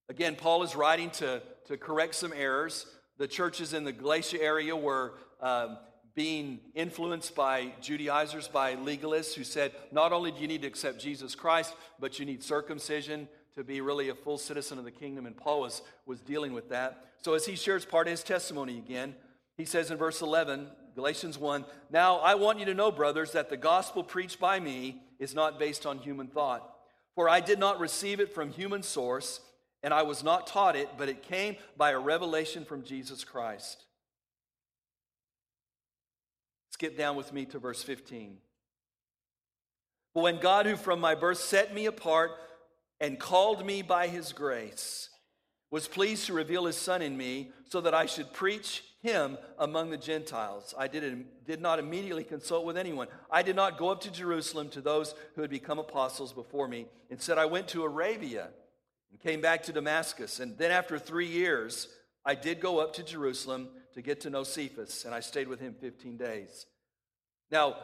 Again, 0.10 0.36
Paul 0.36 0.64
is 0.64 0.76
writing 0.76 1.12
to, 1.12 1.44
to 1.68 1.78
correct 1.78 2.16
some 2.16 2.34
errors 2.36 2.88
the 3.20 3.28
churches 3.28 3.74
in 3.74 3.84
the 3.84 3.92
Galatia 3.92 4.42
area 4.42 4.76
were 4.76 5.14
um, 5.42 5.78
being 6.16 6.60
influenced 6.74 7.36
by 7.36 7.72
Judaizers, 7.82 8.48
by 8.48 8.78
legalists 8.78 9.36
who 9.36 9.44
said, 9.44 9.74
not 9.92 10.12
only 10.12 10.32
do 10.32 10.40
you 10.40 10.48
need 10.48 10.64
to 10.64 10.68
accept 10.68 11.00
Jesus 11.00 11.36
Christ, 11.36 11.76
but 12.00 12.18
you 12.18 12.26
need 12.26 12.42
circumcision 12.42 13.28
to 13.56 13.64
be 13.64 13.82
really 13.82 14.10
a 14.10 14.16
full 14.16 14.38
citizen 14.38 14.78
of 14.78 14.86
the 14.86 14.92
kingdom. 14.92 15.26
And 15.26 15.38
Paul 15.38 15.62
was, 15.62 15.82
was 16.06 16.22
dealing 16.22 16.54
with 16.54 16.70
that. 16.70 17.06
So 17.22 17.34
as 17.34 17.46
he 17.46 17.56
shares 17.56 17.86
part 17.86 18.08
of 18.08 18.12
his 18.12 18.24
testimony 18.24 18.78
again, 18.78 19.16
he 19.58 19.66
says 19.66 19.92
in 19.92 19.98
verse 19.98 20.22
11, 20.22 20.68
Galatians 20.96 21.38
1 21.38 21.66
Now 21.92 22.18
I 22.18 22.36
want 22.36 22.60
you 22.60 22.66
to 22.66 22.74
know, 22.74 22.92
brothers, 22.92 23.32
that 23.32 23.50
the 23.50 23.58
gospel 23.58 24.04
preached 24.04 24.40
by 24.40 24.60
me 24.60 25.02
is 25.20 25.36
not 25.36 25.60
based 25.60 25.86
on 25.86 26.00
human 26.00 26.28
thought. 26.28 26.70
For 27.16 27.30
I 27.30 27.40
did 27.40 27.60
not 27.60 27.80
receive 27.80 28.20
it 28.20 28.34
from 28.34 28.52
human 28.52 28.82
source 28.82 29.40
and 29.84 29.94
I 29.94 30.04
was 30.04 30.24
not 30.24 30.48
taught 30.48 30.76
it, 30.76 30.90
but 30.98 31.10
it 31.10 31.22
came 31.22 31.58
by 31.78 31.92
a 31.92 32.00
revelation 32.00 32.64
from 32.64 32.84
Jesus 32.84 33.24
Christ. 33.24 33.84
Skip 36.72 36.98
down 36.98 37.18
with 37.18 37.34
me 37.34 37.46
to 37.48 37.60
verse 37.60 37.84
15. 37.84 38.38
But 40.16 40.22
when 40.22 40.40
God, 40.40 40.66
who 40.66 40.76
from 40.78 41.00
my 41.00 41.16
birth 41.16 41.38
set 41.38 41.74
me 41.74 41.86
apart 41.86 42.32
and 43.04 43.20
called 43.20 43.66
me 43.66 43.82
by 43.82 44.08
his 44.08 44.32
grace, 44.32 45.10
was 45.70 45.90
pleased 45.90 46.26
to 46.28 46.34
reveal 46.34 46.66
his 46.66 46.78
Son 46.78 47.02
in 47.02 47.18
me 47.18 47.52
so 47.68 47.82
that 47.82 47.94
I 47.94 48.06
should 48.06 48.32
preach 48.32 48.82
him 49.02 49.38
among 49.60 49.90
the 49.90 49.98
Gentiles. 49.98 50.74
I 50.78 50.88
did, 50.88 51.26
did 51.46 51.60
not 51.60 51.80
immediately 51.80 52.24
consult 52.24 52.64
with 52.66 52.78
anyone. 52.78 53.10
I 53.30 53.42
did 53.42 53.58
not 53.58 53.78
go 53.78 53.90
up 53.90 54.00
to 54.02 54.12
Jerusalem 54.12 54.70
to 54.70 54.80
those 54.80 55.16
who 55.36 55.42
had 55.42 55.50
become 55.50 55.80
apostles 55.80 56.32
before 56.32 56.70
me. 56.70 56.86
Instead, 57.10 57.38
I 57.38 57.46
went 57.46 57.68
to 57.70 57.84
Arabia 57.84 58.48
and 59.12 59.20
came 59.20 59.42
back 59.42 59.64
to 59.64 59.74
Damascus. 59.74 60.40
And 60.40 60.58
then 60.58 60.72
after 60.72 60.98
three 60.98 61.28
years, 61.28 61.90
I 62.26 62.36
did 62.36 62.62
go 62.62 62.80
up 62.80 62.94
to 62.94 63.04
Jerusalem 63.04 63.68
to 63.96 64.02
get 64.02 64.22
to 64.22 64.30
know 64.30 64.44
Cephas, 64.44 65.04
and 65.04 65.14
I 65.14 65.20
stayed 65.20 65.50
with 65.50 65.60
him 65.60 65.76
15 65.82 66.16
days. 66.16 66.68
Now, 67.52 67.76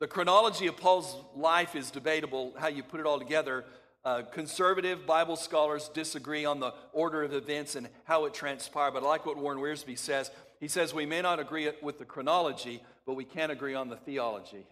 the 0.00 0.06
chronology 0.06 0.66
of 0.66 0.78
Paul's 0.78 1.14
life 1.36 1.76
is 1.76 1.90
debatable, 1.90 2.54
how 2.58 2.68
you 2.68 2.82
put 2.82 3.00
it 3.00 3.06
all 3.06 3.18
together. 3.18 3.66
Uh, 4.02 4.22
conservative 4.22 5.06
Bible 5.06 5.36
scholars 5.36 5.90
disagree 5.92 6.46
on 6.46 6.58
the 6.58 6.72
order 6.92 7.22
of 7.22 7.34
events 7.34 7.76
and 7.76 7.88
how 8.04 8.24
it 8.24 8.32
transpired, 8.32 8.92
but 8.92 9.02
I 9.02 9.06
like 9.06 9.26
what 9.26 9.36
Warren 9.36 9.58
Wiersbe 9.58 9.98
says. 9.98 10.30
He 10.58 10.68
says, 10.68 10.94
We 10.94 11.04
may 11.04 11.20
not 11.20 11.38
agree 11.38 11.70
with 11.82 11.98
the 11.98 12.06
chronology, 12.06 12.82
but 13.04 13.14
we 13.14 13.24
can 13.24 13.50
agree 13.50 13.74
on 13.74 13.90
the 13.90 13.96
theology. 13.96 14.64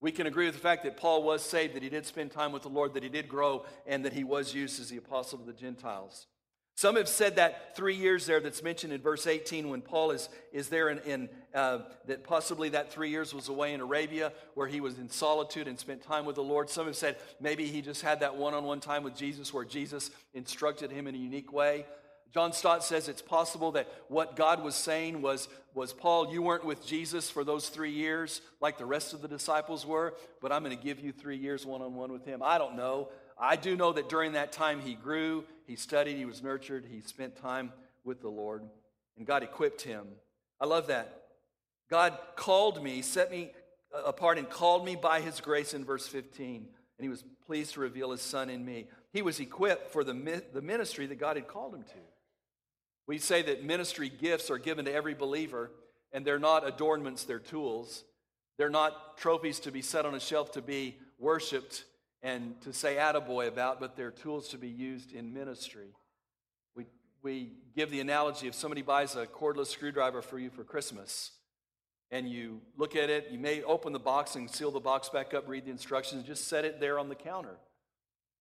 We 0.00 0.12
can 0.12 0.26
agree 0.26 0.46
with 0.46 0.54
the 0.54 0.62
fact 0.62 0.84
that 0.84 0.96
Paul 0.96 1.22
was 1.22 1.42
saved, 1.42 1.74
that 1.74 1.82
he 1.82 1.90
did 1.90 2.06
spend 2.06 2.30
time 2.30 2.52
with 2.52 2.62
the 2.62 2.68
Lord, 2.68 2.94
that 2.94 3.02
he 3.02 3.10
did 3.10 3.28
grow, 3.28 3.66
and 3.86 4.02
that 4.06 4.14
he 4.14 4.24
was 4.24 4.54
used 4.54 4.80
as 4.80 4.88
the 4.88 4.96
apostle 4.96 5.40
of 5.40 5.46
the 5.46 5.52
Gentiles. 5.52 6.26
Some 6.80 6.96
have 6.96 7.10
said 7.10 7.36
that 7.36 7.76
three 7.76 7.94
years 7.94 8.24
there 8.24 8.40
that's 8.40 8.62
mentioned 8.62 8.94
in 8.94 9.02
verse 9.02 9.26
18 9.26 9.68
when 9.68 9.82
Paul 9.82 10.12
is, 10.12 10.30
is 10.50 10.70
there 10.70 10.88
in, 10.88 10.98
in 11.00 11.28
uh, 11.54 11.80
that 12.06 12.24
possibly 12.24 12.70
that 12.70 12.90
three 12.90 13.10
years 13.10 13.34
was 13.34 13.50
away 13.50 13.74
in 13.74 13.82
Arabia 13.82 14.32
where 14.54 14.66
he 14.66 14.80
was 14.80 14.96
in 14.96 15.10
solitude 15.10 15.68
and 15.68 15.78
spent 15.78 16.00
time 16.00 16.24
with 16.24 16.36
the 16.36 16.42
Lord. 16.42 16.70
Some 16.70 16.86
have 16.86 16.96
said 16.96 17.18
maybe 17.38 17.66
he 17.66 17.82
just 17.82 18.00
had 18.00 18.20
that 18.20 18.34
one 18.34 18.54
on 18.54 18.64
one 18.64 18.80
time 18.80 19.02
with 19.02 19.14
Jesus 19.14 19.52
where 19.52 19.66
Jesus 19.66 20.10
instructed 20.32 20.90
him 20.90 21.06
in 21.06 21.14
a 21.14 21.18
unique 21.18 21.52
way. 21.52 21.84
John 22.32 22.54
Stott 22.54 22.82
says 22.82 23.08
it's 23.08 23.20
possible 23.20 23.72
that 23.72 23.86
what 24.08 24.34
God 24.34 24.62
was 24.62 24.74
saying 24.74 25.20
was, 25.20 25.48
was 25.74 25.92
Paul, 25.92 26.32
you 26.32 26.40
weren't 26.40 26.64
with 26.64 26.86
Jesus 26.86 27.28
for 27.28 27.44
those 27.44 27.68
three 27.68 27.92
years 27.92 28.40
like 28.58 28.78
the 28.78 28.86
rest 28.86 29.12
of 29.12 29.20
the 29.20 29.28
disciples 29.28 29.84
were, 29.84 30.14
but 30.40 30.50
I'm 30.50 30.64
going 30.64 30.74
to 30.74 30.82
give 30.82 31.00
you 31.00 31.12
three 31.12 31.36
years 31.36 31.66
one 31.66 31.82
on 31.82 31.94
one 31.94 32.10
with 32.10 32.24
him. 32.24 32.40
I 32.42 32.56
don't 32.56 32.76
know. 32.76 33.10
I 33.40 33.56
do 33.56 33.74
know 33.74 33.92
that 33.92 34.10
during 34.10 34.32
that 34.32 34.52
time 34.52 34.80
he 34.80 34.94
grew, 34.94 35.44
he 35.66 35.74
studied, 35.74 36.16
he 36.16 36.26
was 36.26 36.42
nurtured, 36.42 36.84
he 36.84 37.00
spent 37.00 37.36
time 37.36 37.72
with 38.04 38.20
the 38.20 38.28
Lord, 38.28 38.62
and 39.16 39.26
God 39.26 39.42
equipped 39.42 39.80
him. 39.80 40.06
I 40.60 40.66
love 40.66 40.88
that. 40.88 41.22
God 41.88 42.18
called 42.36 42.82
me, 42.84 43.00
set 43.00 43.30
me 43.30 43.50
apart, 44.04 44.36
and 44.36 44.48
called 44.48 44.84
me 44.84 44.94
by 44.94 45.20
his 45.20 45.40
grace 45.40 45.72
in 45.72 45.84
verse 45.84 46.06
15, 46.06 46.56
and 46.56 47.02
he 47.02 47.08
was 47.08 47.24
pleased 47.46 47.74
to 47.74 47.80
reveal 47.80 48.10
his 48.10 48.20
son 48.20 48.50
in 48.50 48.64
me. 48.64 48.86
He 49.12 49.22
was 49.22 49.40
equipped 49.40 49.90
for 49.90 50.04
the, 50.04 50.42
the 50.52 50.62
ministry 50.62 51.06
that 51.06 51.18
God 51.18 51.36
had 51.36 51.48
called 51.48 51.74
him 51.74 51.82
to. 51.82 51.98
We 53.06 53.18
say 53.18 53.42
that 53.42 53.64
ministry 53.64 54.10
gifts 54.10 54.50
are 54.50 54.58
given 54.58 54.84
to 54.84 54.92
every 54.92 55.14
believer, 55.14 55.72
and 56.12 56.26
they're 56.26 56.38
not 56.38 56.68
adornments, 56.68 57.24
they're 57.24 57.38
tools. 57.38 58.04
They're 58.58 58.68
not 58.68 59.16
trophies 59.16 59.60
to 59.60 59.72
be 59.72 59.80
set 59.80 60.04
on 60.04 60.14
a 60.14 60.20
shelf 60.20 60.52
to 60.52 60.62
be 60.62 60.98
worshiped 61.18 61.84
and 62.22 62.60
to 62.62 62.72
say 62.72 62.96
attaboy 62.96 63.48
about, 63.48 63.80
but 63.80 63.96
they're 63.96 64.10
tools 64.10 64.48
to 64.48 64.58
be 64.58 64.68
used 64.68 65.12
in 65.12 65.32
ministry. 65.32 65.88
we 67.22 67.52
give 67.76 67.90
the 67.90 68.00
analogy 68.00 68.48
if 68.48 68.54
somebody 68.54 68.80
buys 68.80 69.14
a 69.14 69.26
cordless 69.26 69.66
screwdriver 69.66 70.22
for 70.22 70.38
you 70.38 70.48
for 70.48 70.64
Christmas, 70.64 71.32
and 72.10 72.28
you 72.28 72.60
look 72.76 72.96
at 72.96 73.10
it, 73.10 73.28
you 73.30 73.38
may 73.38 73.62
open 73.62 73.92
the 73.92 73.98
box 73.98 74.36
and 74.36 74.50
seal 74.50 74.70
the 74.70 74.80
box 74.80 75.08
back 75.08 75.34
up, 75.34 75.48
read 75.48 75.64
the 75.66 75.70
instructions, 75.70 76.24
just 76.24 76.48
set 76.48 76.64
it 76.64 76.80
there 76.80 76.98
on 76.98 77.08
the 77.08 77.14
counter. 77.14 77.56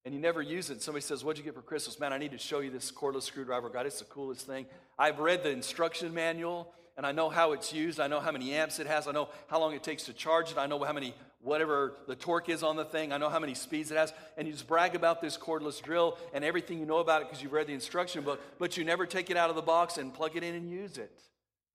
And 0.06 0.14
you 0.14 0.20
never 0.22 0.42
use 0.42 0.70
it. 0.70 0.82
Somebody 0.82 1.04
says, 1.04 1.24
What'd 1.24 1.38
you 1.38 1.44
get 1.44 1.54
for 1.54 1.62
Christmas? 1.62 2.00
Man, 2.00 2.14
I 2.14 2.18
need 2.18 2.32
to 2.32 2.38
show 2.38 2.60
you 2.62 2.72
this 2.72 2.92
cordless 2.92 3.24
screwdriver. 3.24 3.70
God, 3.70 3.86
it's 3.86 4.00
the 4.00 4.06
coolest 4.06 4.48
thing. 4.48 4.66
I've 4.98 5.20
read 5.20 5.44
the 5.44 5.50
instruction 5.50 6.14
manual 6.14 6.74
and 6.98 7.06
I 7.06 7.12
know 7.12 7.30
how 7.30 7.52
it's 7.52 7.72
used. 7.72 8.00
I 8.00 8.08
know 8.08 8.20
how 8.20 8.32
many 8.32 8.54
amps 8.54 8.80
it 8.80 8.88
has. 8.88 9.08
I 9.08 9.12
know 9.12 9.30
how 9.48 9.60
long 9.60 9.74
it 9.74 9.84
takes 9.84 10.04
to 10.04 10.14
charge 10.14 10.52
it. 10.52 10.58
I 10.58 10.68
know 10.68 10.84
how 10.84 10.94
many, 10.94 11.14
whatever 11.42 11.94
the 12.08 12.16
torque 12.16 12.50
is 12.50 12.64
on 12.64 12.76
the 12.76 12.86
thing. 12.86 13.14
I 13.14 13.18
know 13.18 13.30
how 13.30 13.40
many 13.40 13.54
speeds 13.54 13.92
it 13.92 13.98
has. 13.98 14.14
And 14.38 14.48
you 14.48 14.54
just 14.54 14.68
brag 14.68 14.96
about 14.96 15.22
this 15.22 15.38
cordless 15.38 15.82
drill 15.82 16.18
and 16.34 16.44
everything 16.44 16.80
you 16.80 16.86
know 16.86 16.98
about 16.98 17.22
it 17.22 17.30
because 17.30 17.42
you've 17.42 17.54
read 17.54 17.68
the 17.68 17.74
instruction 17.74 18.24
book, 18.24 18.42
but 18.60 18.78
you 18.78 18.84
never 18.84 19.06
take 19.06 19.30
it 19.30 19.38
out 19.38 19.50
of 19.50 19.56
the 19.56 19.62
box 19.62 19.98
and 19.98 20.14
plug 20.14 20.36
it 20.36 20.44
in 20.44 20.56
and 20.56 20.70
use 20.70 20.98
it. 20.98 21.12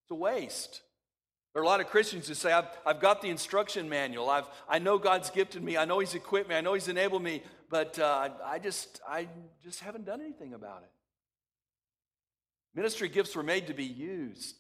It's 0.03 0.11
a 0.11 0.15
waste. 0.15 0.83
There 1.55 1.63
are 1.63 1.65
a 1.65 1.69
lot 1.69 1.81
of 1.81 1.87
Christians 1.87 2.27
who 2.27 2.35
say, 2.35 2.53
I've, 2.53 2.67
I've 2.85 3.01
got 3.01 3.23
the 3.23 3.31
instruction 3.31 3.89
manual. 3.89 4.29
I've, 4.29 4.49
I 4.69 4.81
know 4.81 4.99
God's 4.99 5.31
gifted 5.31 5.63
me. 5.63 5.77
I 5.77 5.85
know 5.85 6.01
He's 6.01 6.15
equipped 6.15 6.49
me. 6.49 6.57
I 6.57 6.61
know 6.61 6.75
He's 6.75 6.89
enabled 6.89 7.23
me, 7.23 7.43
but 7.71 7.99
uh, 7.99 8.31
I, 8.45 8.59
just, 8.59 9.01
I 9.09 9.29
just 9.63 9.81
haven't 9.81 10.05
done 10.05 10.21
anything 10.21 10.53
about 10.53 10.83
it. 10.83 10.91
Ministry 12.75 13.09
gifts 13.09 13.37
were 13.37 13.45
made 13.45 13.69
to 13.69 13.75
be 13.75 13.85
used. 13.85 14.57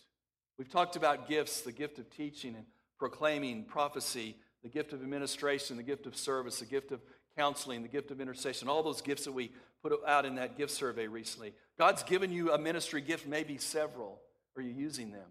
We've 0.57 0.71
talked 0.71 0.95
about 0.95 1.29
gifts 1.29 1.63
the 1.63 1.73
gift 1.73 1.99
of 1.99 2.09
teaching 2.11 2.55
and 2.55 2.65
proclaiming 2.97 3.65
prophecy, 3.65 4.37
the 4.65 4.71
gift 4.71 4.93
of 4.93 5.03
administration, 5.03 5.77
the 5.77 5.83
gift 5.83 6.07
of 6.07 6.17
service, 6.17 6.59
the 6.59 6.65
gift 6.65 6.91
of 6.91 7.01
counseling, 7.37 7.83
the 7.83 7.89
gift 7.89 8.11
of 8.11 8.21
intercession, 8.21 8.67
all 8.67 8.83
those 8.83 9.03
gifts 9.03 9.25
that 9.25 9.33
we 9.33 9.53
put 9.83 9.93
out 10.09 10.25
in 10.25 10.37
that 10.37 10.57
gift 10.57 10.73
survey 10.73 11.07
recently. 11.07 11.53
God's 11.79 12.03
given 12.03 12.33
you 12.33 12.51
a 12.51 12.59
ministry 12.59 13.03
gift, 13.03 13.27
maybe 13.27 13.59
several. 13.59 14.21
Are 14.57 14.63
you 14.63 14.73
using 14.73 15.13
them? 15.13 15.29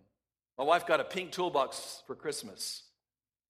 My 0.57 0.63
wife 0.63 0.85
got 0.85 0.99
a 0.99 1.03
pink 1.03 1.31
toolbox 1.31 2.03
for 2.05 2.15
Christmas. 2.15 2.83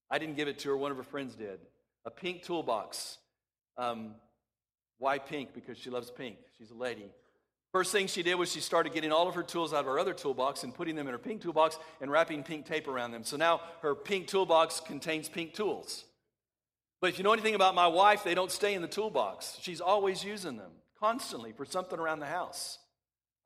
I 0.10 0.18
didn't 0.20 0.38
give 0.38 0.48
it 0.48 0.60
to 0.60 0.70
her, 0.70 0.78
one 0.78 0.92
of 0.92 0.98
her 0.98 1.04
friends 1.04 1.36
did. 1.36 1.60
A 2.06 2.12
pink 2.12 2.44
toolbox. 2.44 3.18
Um, 3.78 4.16
why 5.00 5.18
pink? 5.18 5.54
Because 5.54 5.78
she 5.78 5.90
loves 5.90 6.10
pink. 6.10 6.38
She's 6.58 6.72
a 6.72 6.76
lady. 6.76 7.12
First 7.74 7.92
thing 7.92 8.06
she 8.06 8.22
did 8.22 8.36
was 8.36 8.52
she 8.52 8.60
started 8.60 8.94
getting 8.94 9.12
all 9.12 9.28
of 9.28 9.34
her 9.34 9.42
tools 9.42 9.74
out 9.74 9.80
of 9.80 9.86
her 9.88 9.98
other 9.98 10.14
toolbox 10.14 10.64
and 10.64 10.76
putting 10.76 10.96
them 10.96 11.08
in 11.08 11.12
her 11.12 11.18
pink 11.18 11.42
toolbox 11.42 11.80
and 12.02 12.12
wrapping 12.12 12.44
pink 12.44 12.68
tape 12.68 12.88
around 12.88 13.12
them. 13.12 13.24
So 13.24 13.36
now 13.36 13.62
her 13.82 13.96
pink 13.96 14.28
toolbox 14.28 14.80
contains 14.80 15.28
pink 15.28 15.56
tools. 15.56 16.06
But 17.02 17.10
if 17.10 17.18
you 17.18 17.24
know 17.24 17.34
anything 17.34 17.56
about 17.56 17.74
my 17.74 17.88
wife, 17.88 18.24
they 18.24 18.36
don't 18.36 18.52
stay 18.52 18.76
in 18.76 18.84
the 18.84 18.88
toolbox. 18.88 19.58
She's 19.60 19.82
always 19.82 20.24
using 20.24 20.56
them 20.56 20.72
constantly 21.00 21.52
for 21.52 21.66
something 21.66 22.00
around 22.00 22.20
the 22.20 22.28
house. 22.28 22.78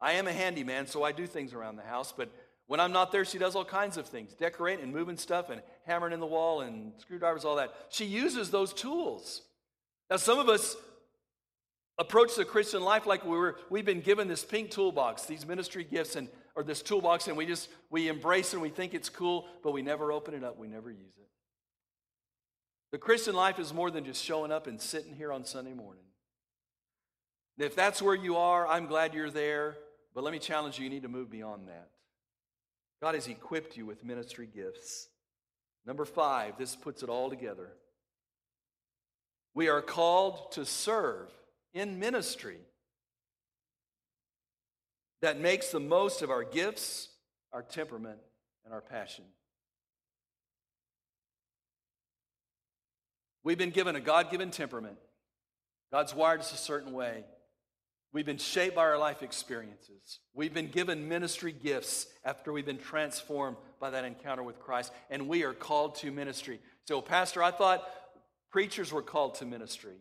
I 0.01 0.13
am 0.13 0.27
a 0.27 0.33
handyman, 0.33 0.87
so 0.87 1.03
I 1.03 1.13
do 1.13 1.25
things 1.25 1.53
around 1.53 1.77
the 1.77 1.83
house, 1.83 2.13
but 2.15 2.29
when 2.67 2.81
I'm 2.81 2.91
not 2.91 3.13
there, 3.13 3.23
she 3.23 3.37
does 3.37 3.55
all 3.55 3.65
kinds 3.65 3.95
of 3.95 4.07
things 4.07 4.33
decorating 4.33 4.83
and 4.83 4.93
moving 4.93 5.17
stuff 5.17 5.49
and 5.49 5.61
hammering 5.85 6.11
in 6.11 6.19
the 6.19 6.25
wall 6.25 6.61
and 6.61 6.91
screwdrivers, 6.97 7.45
all 7.45 7.55
that. 7.55 7.73
She 7.89 8.03
uses 8.03 8.51
those 8.51 8.73
tools. 8.73 9.41
Now, 10.09 10.17
some 10.17 10.37
of 10.37 10.49
us 10.49 10.75
approach 11.97 12.35
the 12.35 12.45
Christian 12.45 12.81
life 12.81 13.05
like 13.05 13.25
we 13.25 13.37
were, 13.37 13.57
we've 13.69 13.85
been 13.85 14.01
given 14.01 14.27
this 14.27 14.43
pink 14.43 14.71
toolbox, 14.71 15.25
these 15.25 15.45
ministry 15.45 15.83
gifts, 15.83 16.15
and 16.15 16.27
or 16.55 16.63
this 16.63 16.81
toolbox, 16.81 17.27
and 17.27 17.37
we 17.37 17.45
just 17.45 17.69
we 17.91 18.07
embrace 18.07 18.53
and 18.53 18.61
we 18.61 18.69
think 18.69 18.93
it's 18.95 19.09
cool, 19.09 19.45
but 19.63 19.73
we 19.73 19.83
never 19.83 20.11
open 20.11 20.33
it 20.33 20.43
up, 20.43 20.57
we 20.57 20.67
never 20.67 20.89
use 20.89 21.15
it. 21.17 21.27
The 22.91 22.97
Christian 22.97 23.35
life 23.35 23.59
is 23.59 23.73
more 23.73 23.91
than 23.91 24.05
just 24.05 24.23
showing 24.23 24.51
up 24.51 24.65
and 24.65 24.81
sitting 24.81 25.13
here 25.13 25.31
on 25.31 25.45
Sunday 25.45 25.73
morning. 25.73 26.03
If 27.59 27.75
that's 27.75 28.01
where 28.01 28.15
you 28.15 28.37
are, 28.37 28.67
I'm 28.67 28.87
glad 28.87 29.13
you're 29.13 29.29
there, 29.29 29.77
but 30.15 30.23
let 30.23 30.31
me 30.33 30.39
challenge 30.39 30.79
you, 30.79 30.85
you 30.85 30.89
need 30.89 31.03
to 31.03 31.09
move 31.09 31.29
beyond 31.29 31.67
that. 31.67 31.89
God 33.01 33.13
has 33.13 33.27
equipped 33.27 33.77
you 33.77 33.85
with 33.85 34.03
ministry 34.03 34.47
gifts. 34.51 35.09
Number 35.85 36.05
five, 36.05 36.57
this 36.57 36.75
puts 36.75 37.03
it 37.03 37.09
all 37.09 37.29
together. 37.29 37.69
We 39.53 39.69
are 39.69 39.81
called 39.81 40.51
to 40.53 40.65
serve 40.65 41.29
in 41.77 41.99
ministry 41.99 42.57
that 45.21 45.39
makes 45.39 45.71
the 45.71 45.79
most 45.79 46.21
of 46.21 46.29
our 46.29 46.43
gifts, 46.43 47.09
our 47.53 47.61
temperament, 47.61 48.19
and 48.65 48.73
our 48.73 48.81
passion. 48.81 49.25
We've 53.43 53.57
been 53.57 53.69
given 53.69 53.95
a 53.95 54.01
God 54.01 54.29
given 54.31 54.51
temperament. 54.51 54.97
God's 55.91 56.13
wired 56.13 56.41
us 56.41 56.53
a 56.53 56.57
certain 56.57 56.93
way. 56.93 57.23
We've 58.11 58.25
been 58.25 58.37
shaped 58.37 58.75
by 58.75 58.83
our 58.83 58.97
life 58.97 59.21
experiences. 59.21 60.19
We've 60.33 60.53
been 60.53 60.69
given 60.69 61.07
ministry 61.07 61.51
gifts 61.51 62.07
after 62.25 62.51
we've 62.51 62.65
been 62.65 62.77
transformed 62.77 63.57
by 63.79 63.91
that 63.91 64.05
encounter 64.05 64.43
with 64.43 64.59
Christ, 64.59 64.91
and 65.09 65.27
we 65.27 65.43
are 65.43 65.53
called 65.53 65.95
to 65.95 66.11
ministry. 66.11 66.59
So, 66.87 67.01
Pastor, 67.01 67.43
I 67.43 67.51
thought 67.51 67.87
preachers 68.51 68.91
were 68.91 69.01
called 69.01 69.35
to 69.35 69.45
ministry. 69.45 69.97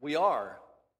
We 0.00 0.16
are 0.16 0.58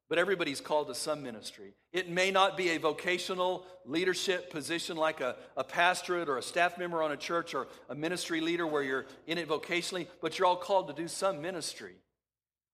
but 0.09 0.19
everybody's 0.19 0.61
called 0.61 0.89
to 0.89 0.95
some 0.95 1.23
ministry. 1.23 1.75
It 1.93 2.09
may 2.09 2.31
not 2.31 2.57
be 2.57 2.71
a 2.71 2.79
vocational 2.79 3.67
leadership 3.85 4.51
position 4.51 4.97
like 4.97 5.21
a, 5.21 5.37
a 5.57 5.65
pastorate 5.65 6.29
or 6.29 6.39
a 6.39 6.43
staff 6.43 6.79
member 6.79 7.03
on 7.03 7.13
a 7.13 7.17
church 7.17 7.55
or 7.55 7.69
a 7.89 7.95
ministry 7.95 8.41
leader 8.41 8.67
where 8.67 8.83
you're 8.83 9.07
in 9.27 9.37
it 9.37 9.49
vocationally, 9.49 10.07
but 10.23 10.39
you're 10.39 10.49
all 10.49 10.57
called 10.57 10.89
to 10.89 10.95
do 10.95 11.09
some 11.09 11.43
ministry. 11.43 11.95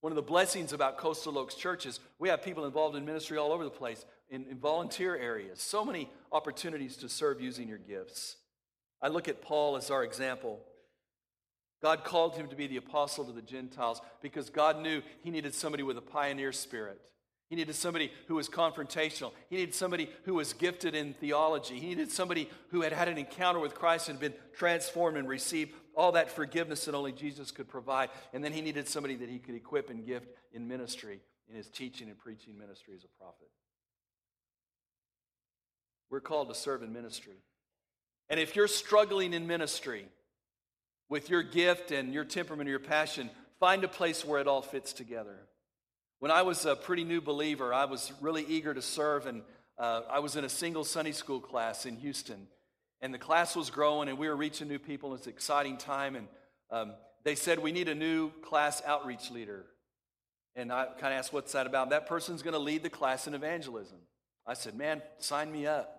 One 0.00 0.12
of 0.12 0.16
the 0.16 0.22
blessings 0.22 0.72
about 0.72 0.98
Coastal 0.98 1.38
Oaks 1.38 1.54
churches, 1.54 1.98
we 2.18 2.28
have 2.28 2.42
people 2.42 2.66
involved 2.66 2.94
in 2.94 3.04
ministry 3.04 3.38
all 3.38 3.52
over 3.52 3.64
the 3.64 3.70
place, 3.70 4.04
in, 4.28 4.44
in 4.46 4.58
volunteer 4.58 5.16
areas. 5.16 5.60
So 5.60 5.84
many 5.84 6.10
opportunities 6.30 6.96
to 6.98 7.08
serve 7.08 7.40
using 7.40 7.68
your 7.68 7.78
gifts. 7.78 8.36
I 9.00 9.08
look 9.08 9.28
at 9.28 9.42
Paul 9.42 9.76
as 9.76 9.90
our 9.90 10.04
example. 10.04 10.60
God 11.82 12.04
called 12.04 12.36
him 12.36 12.48
to 12.48 12.56
be 12.56 12.66
the 12.66 12.76
apostle 12.76 13.24
to 13.24 13.32
the 13.32 13.42
Gentiles 13.42 14.00
because 14.22 14.50
God 14.50 14.80
knew 14.80 15.02
he 15.22 15.30
needed 15.30 15.54
somebody 15.54 15.82
with 15.82 15.98
a 15.98 16.02
pioneer 16.02 16.52
spirit. 16.52 17.00
He 17.48 17.56
needed 17.56 17.74
somebody 17.74 18.10
who 18.26 18.36
was 18.36 18.48
confrontational. 18.48 19.32
He 19.50 19.56
needed 19.56 19.74
somebody 19.74 20.08
who 20.24 20.34
was 20.34 20.54
gifted 20.54 20.94
in 20.94 21.14
theology. 21.14 21.78
He 21.78 21.88
needed 21.88 22.10
somebody 22.10 22.48
who 22.70 22.80
had 22.80 22.92
had 22.92 23.08
an 23.08 23.18
encounter 23.18 23.60
with 23.60 23.74
Christ 23.74 24.08
and 24.08 24.18
been 24.18 24.34
transformed 24.54 25.18
and 25.18 25.28
received 25.28 25.72
all 25.94 26.12
that 26.12 26.30
forgiveness 26.30 26.86
that 26.86 26.94
only 26.94 27.12
Jesus 27.12 27.50
could 27.50 27.68
provide. 27.68 28.08
And 28.32 28.42
then 28.42 28.52
he 28.52 28.60
needed 28.60 28.88
somebody 28.88 29.14
that 29.16 29.28
he 29.28 29.38
could 29.38 29.54
equip 29.54 29.90
and 29.90 30.06
gift 30.06 30.28
in 30.52 30.66
ministry, 30.66 31.20
in 31.48 31.54
his 31.54 31.68
teaching 31.68 32.08
and 32.08 32.18
preaching 32.18 32.58
ministry 32.58 32.94
as 32.96 33.04
a 33.04 33.22
prophet. 33.22 33.48
We're 36.10 36.20
called 36.20 36.48
to 36.48 36.54
serve 36.54 36.82
in 36.82 36.92
ministry. 36.92 37.36
And 38.30 38.40
if 38.40 38.56
you're 38.56 38.68
struggling 38.68 39.34
in 39.34 39.46
ministry 39.46 40.06
with 41.10 41.28
your 41.28 41.42
gift 41.42 41.90
and 41.90 42.14
your 42.14 42.24
temperament 42.24 42.68
or 42.68 42.70
your 42.70 42.80
passion, 42.80 43.28
find 43.60 43.84
a 43.84 43.88
place 43.88 44.24
where 44.24 44.40
it 44.40 44.48
all 44.48 44.62
fits 44.62 44.92
together. 44.92 45.40
When 46.20 46.30
I 46.30 46.42
was 46.42 46.64
a 46.64 46.76
pretty 46.76 47.04
new 47.04 47.20
believer, 47.20 47.74
I 47.74 47.84
was 47.84 48.12
really 48.20 48.44
eager 48.48 48.72
to 48.72 48.82
serve, 48.82 49.26
and 49.26 49.42
uh, 49.78 50.02
I 50.10 50.20
was 50.20 50.36
in 50.36 50.44
a 50.44 50.48
single 50.48 50.84
Sunday 50.84 51.12
school 51.12 51.40
class 51.40 51.86
in 51.86 51.96
Houston. 51.96 52.46
And 53.00 53.12
the 53.12 53.18
class 53.18 53.54
was 53.54 53.70
growing, 53.70 54.08
and 54.08 54.18
we 54.18 54.28
were 54.28 54.36
reaching 54.36 54.68
new 54.68 54.78
people. 54.78 55.14
It's 55.14 55.26
an 55.26 55.32
exciting 55.32 55.76
time. 55.76 56.16
And 56.16 56.28
um, 56.70 56.94
they 57.22 57.34
said, 57.34 57.58
We 57.58 57.72
need 57.72 57.88
a 57.88 57.94
new 57.94 58.30
class 58.42 58.82
outreach 58.86 59.30
leader. 59.30 59.66
And 60.56 60.72
I 60.72 60.86
kind 60.86 61.12
of 61.12 61.18
asked, 61.18 61.32
What's 61.32 61.52
that 61.52 61.66
about? 61.66 61.90
That 61.90 62.06
person's 62.06 62.42
going 62.42 62.54
to 62.54 62.60
lead 62.60 62.82
the 62.82 62.90
class 62.90 63.26
in 63.26 63.34
evangelism. 63.34 63.98
I 64.46 64.54
said, 64.54 64.74
Man, 64.74 65.02
sign 65.18 65.52
me 65.52 65.66
up. 65.66 65.93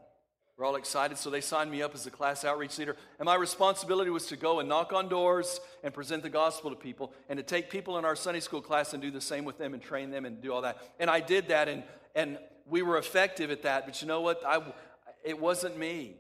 We're 0.57 0.65
all 0.65 0.77
excited, 0.77 1.17
so 1.17 1.29
they 1.29 1.41
signed 1.41 1.69
me 1.69 1.81
up 1.81 1.93
as 1.93 2.05
a 2.07 2.11
class 2.11 2.45
outreach 2.45 2.77
leader. 2.77 2.95
And 3.19 3.25
my 3.25 3.35
responsibility 3.35 4.09
was 4.09 4.27
to 4.27 4.37
go 4.37 4.61
and 4.61 4.69
knock 4.69 4.93
on 4.93 5.09
doors 5.09 5.59
and 5.83 5.93
present 5.93 6.23
the 6.23 6.29
gospel 6.29 6.69
to 6.69 6.77
people, 6.77 7.13
and 7.27 7.35
to 7.37 7.43
take 7.43 7.69
people 7.69 7.97
in 7.97 8.05
our 8.05 8.15
Sunday 8.15 8.39
school 8.39 8.61
class 8.61 8.93
and 8.93 9.01
do 9.01 9.11
the 9.11 9.19
same 9.19 9.43
with 9.43 9.57
them 9.57 9.73
and 9.73 9.83
train 9.83 10.11
them 10.11 10.23
and 10.23 10.41
do 10.41 10.53
all 10.53 10.61
that. 10.61 10.77
And 10.97 11.09
I 11.09 11.19
did 11.19 11.49
that, 11.49 11.67
and, 11.67 11.83
and 12.15 12.37
we 12.65 12.83
were 12.83 12.97
effective 12.97 13.51
at 13.51 13.63
that. 13.63 13.85
But 13.85 14.01
you 14.01 14.07
know 14.07 14.21
what? 14.21 14.43
I, 14.47 14.61
it 15.25 15.39
wasn't 15.39 15.77
me. 15.77 16.15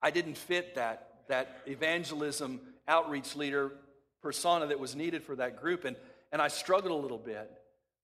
I 0.00 0.12
didn't 0.12 0.36
fit 0.36 0.76
that, 0.76 1.08
that 1.26 1.58
evangelism 1.66 2.60
outreach 2.86 3.34
leader 3.34 3.72
persona 4.22 4.66
that 4.68 4.78
was 4.78 4.94
needed 4.94 5.24
for 5.24 5.34
that 5.36 5.60
group. 5.60 5.84
And, 5.84 5.96
and 6.30 6.40
I 6.40 6.46
struggled 6.46 6.92
a 6.92 7.02
little 7.02 7.18
bit 7.18 7.50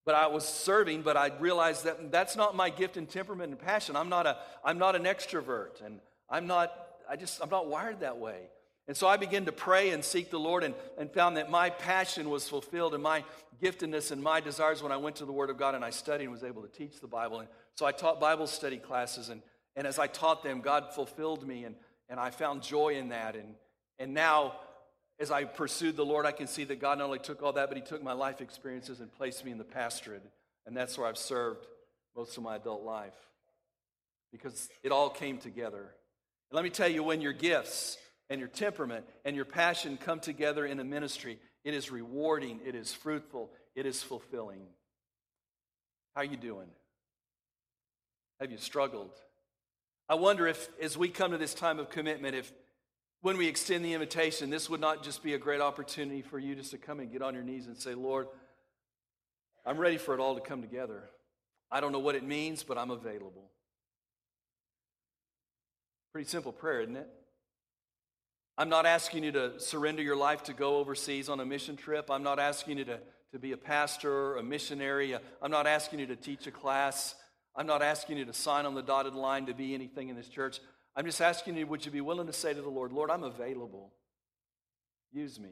but 0.06 0.14
I 0.14 0.28
was 0.28 0.48
serving, 0.48 1.02
but 1.02 1.16
I 1.16 1.32
realized 1.40 1.84
that 1.84 2.12
that's 2.12 2.36
not 2.36 2.54
my 2.54 2.70
gift 2.70 2.96
and 2.96 3.08
temperament 3.08 3.50
and 3.50 3.58
passion. 3.58 3.96
I'm 3.96 4.08
not, 4.08 4.24
a, 4.24 4.38
I'm 4.64 4.78
not 4.78 4.94
an 4.94 5.02
extrovert, 5.02 5.84
and 5.84 5.98
I'm 6.30 6.46
not, 6.46 6.72
I 7.10 7.16
just, 7.16 7.42
I'm 7.42 7.50
not 7.50 7.66
wired 7.66 8.00
that 8.00 8.16
way. 8.16 8.42
And 8.86 8.96
so 8.96 9.08
I 9.08 9.16
began 9.16 9.46
to 9.46 9.52
pray 9.52 9.90
and 9.90 10.04
seek 10.04 10.30
the 10.30 10.38
Lord 10.38 10.62
and, 10.62 10.72
and 10.96 11.10
found 11.10 11.36
that 11.38 11.50
my 11.50 11.70
passion 11.70 12.30
was 12.30 12.48
fulfilled 12.48 12.94
and 12.94 13.02
my 13.02 13.24
giftedness 13.60 14.12
and 14.12 14.22
my 14.22 14.40
desires 14.40 14.80
when 14.80 14.92
I 14.92 14.96
went 14.96 15.16
to 15.16 15.24
the 15.24 15.32
Word 15.32 15.50
of 15.50 15.58
God 15.58 15.74
and 15.74 15.84
I 15.84 15.90
studied 15.90 16.24
and 16.24 16.32
was 16.32 16.44
able 16.44 16.62
to 16.62 16.68
teach 16.68 17.00
the 17.00 17.08
Bible. 17.08 17.40
And 17.40 17.48
so 17.74 17.84
I 17.84 17.90
taught 17.90 18.20
Bible 18.20 18.46
study 18.46 18.76
classes, 18.76 19.28
and, 19.28 19.42
and 19.74 19.88
as 19.88 19.98
I 19.98 20.06
taught 20.06 20.44
them, 20.44 20.60
God 20.60 20.94
fulfilled 20.94 21.46
me, 21.46 21.64
and, 21.64 21.74
and 22.08 22.20
I 22.20 22.30
found 22.30 22.62
joy 22.62 22.94
in 22.94 23.08
that. 23.08 23.34
And, 23.34 23.56
and 23.98 24.14
now 24.14 24.54
as 25.18 25.30
I 25.30 25.44
pursued 25.44 25.96
the 25.96 26.04
Lord, 26.04 26.26
I 26.26 26.32
can 26.32 26.46
see 26.46 26.64
that 26.64 26.80
God 26.80 26.98
not 26.98 27.04
only 27.04 27.18
took 27.18 27.42
all 27.42 27.54
that, 27.54 27.68
but 27.68 27.76
He 27.76 27.82
took 27.82 28.02
my 28.02 28.12
life 28.12 28.40
experiences 28.40 29.00
and 29.00 29.12
placed 29.12 29.44
me 29.44 29.50
in 29.50 29.58
the 29.58 29.64
pastorate. 29.64 30.22
And 30.66 30.76
that's 30.76 30.98
where 30.98 31.06
I've 31.06 31.18
served 31.18 31.66
most 32.16 32.36
of 32.36 32.42
my 32.42 32.56
adult 32.56 32.82
life 32.82 33.14
because 34.32 34.68
it 34.82 34.92
all 34.92 35.08
came 35.08 35.38
together. 35.38 35.80
And 36.50 36.56
let 36.56 36.64
me 36.64 36.70
tell 36.70 36.88
you, 36.88 37.02
when 37.02 37.20
your 37.20 37.32
gifts 37.32 37.96
and 38.28 38.40
your 38.40 38.48
temperament 38.48 39.06
and 39.24 39.34
your 39.34 39.44
passion 39.44 39.96
come 39.96 40.20
together 40.20 40.66
in 40.66 40.80
a 40.80 40.84
ministry, 40.84 41.38
it 41.64 41.74
is 41.74 41.90
rewarding, 41.90 42.60
it 42.64 42.74
is 42.74 42.92
fruitful, 42.92 43.50
it 43.74 43.86
is 43.86 44.02
fulfilling. 44.02 44.66
How 46.14 46.22
are 46.22 46.24
you 46.24 46.36
doing? 46.36 46.68
Have 48.40 48.50
you 48.50 48.58
struggled? 48.58 49.12
I 50.08 50.14
wonder 50.14 50.46
if, 50.46 50.68
as 50.80 50.96
we 50.96 51.08
come 51.08 51.32
to 51.32 51.38
this 51.38 51.54
time 51.54 51.78
of 51.78 51.90
commitment, 51.90 52.36
if 52.36 52.52
when 53.22 53.36
we 53.36 53.48
extend 53.48 53.84
the 53.84 53.94
invitation, 53.94 54.50
this 54.50 54.70
would 54.70 54.80
not 54.80 55.02
just 55.02 55.22
be 55.22 55.34
a 55.34 55.38
great 55.38 55.60
opportunity 55.60 56.22
for 56.22 56.38
you 56.38 56.54
just 56.54 56.70
to 56.70 56.78
come 56.78 57.00
and 57.00 57.10
get 57.10 57.22
on 57.22 57.34
your 57.34 57.42
knees 57.42 57.66
and 57.66 57.76
say, 57.76 57.94
Lord, 57.94 58.28
I'm 59.64 59.78
ready 59.78 59.98
for 59.98 60.14
it 60.14 60.20
all 60.20 60.34
to 60.34 60.40
come 60.40 60.62
together. 60.62 61.02
I 61.70 61.80
don't 61.80 61.92
know 61.92 61.98
what 61.98 62.14
it 62.14 62.22
means, 62.22 62.62
but 62.62 62.78
I'm 62.78 62.90
available. 62.90 63.50
Pretty 66.12 66.28
simple 66.28 66.52
prayer, 66.52 66.82
isn't 66.82 66.96
it? 66.96 67.08
I'm 68.58 68.68
not 68.68 68.86
asking 68.86 69.24
you 69.24 69.32
to 69.32 69.60
surrender 69.60 70.02
your 70.02 70.16
life 70.16 70.44
to 70.44 70.54
go 70.54 70.76
overseas 70.76 71.28
on 71.28 71.40
a 71.40 71.44
mission 71.44 71.76
trip. 71.76 72.10
I'm 72.10 72.22
not 72.22 72.38
asking 72.38 72.78
you 72.78 72.84
to, 72.86 73.00
to 73.32 73.38
be 73.38 73.52
a 73.52 73.56
pastor, 73.56 74.36
a 74.36 74.42
missionary. 74.42 75.14
I'm 75.42 75.50
not 75.50 75.66
asking 75.66 75.98
you 75.98 76.06
to 76.06 76.16
teach 76.16 76.46
a 76.46 76.50
class. 76.50 77.14
I'm 77.54 77.66
not 77.66 77.82
asking 77.82 78.16
you 78.16 78.24
to 78.24 78.32
sign 78.32 78.64
on 78.64 78.74
the 78.74 78.82
dotted 78.82 79.14
line 79.14 79.46
to 79.46 79.54
be 79.54 79.74
anything 79.74 80.08
in 80.08 80.16
this 80.16 80.28
church. 80.28 80.60
I'm 80.96 81.04
just 81.04 81.20
asking 81.20 81.56
you, 81.56 81.66
would 81.66 81.84
you 81.84 81.92
be 81.92 82.00
willing 82.00 82.26
to 82.26 82.32
say 82.32 82.54
to 82.54 82.62
the 82.62 82.70
Lord, 82.70 82.90
Lord, 82.90 83.10
I'm 83.10 83.22
available. 83.22 83.92
Use 85.12 85.38
me. 85.38 85.50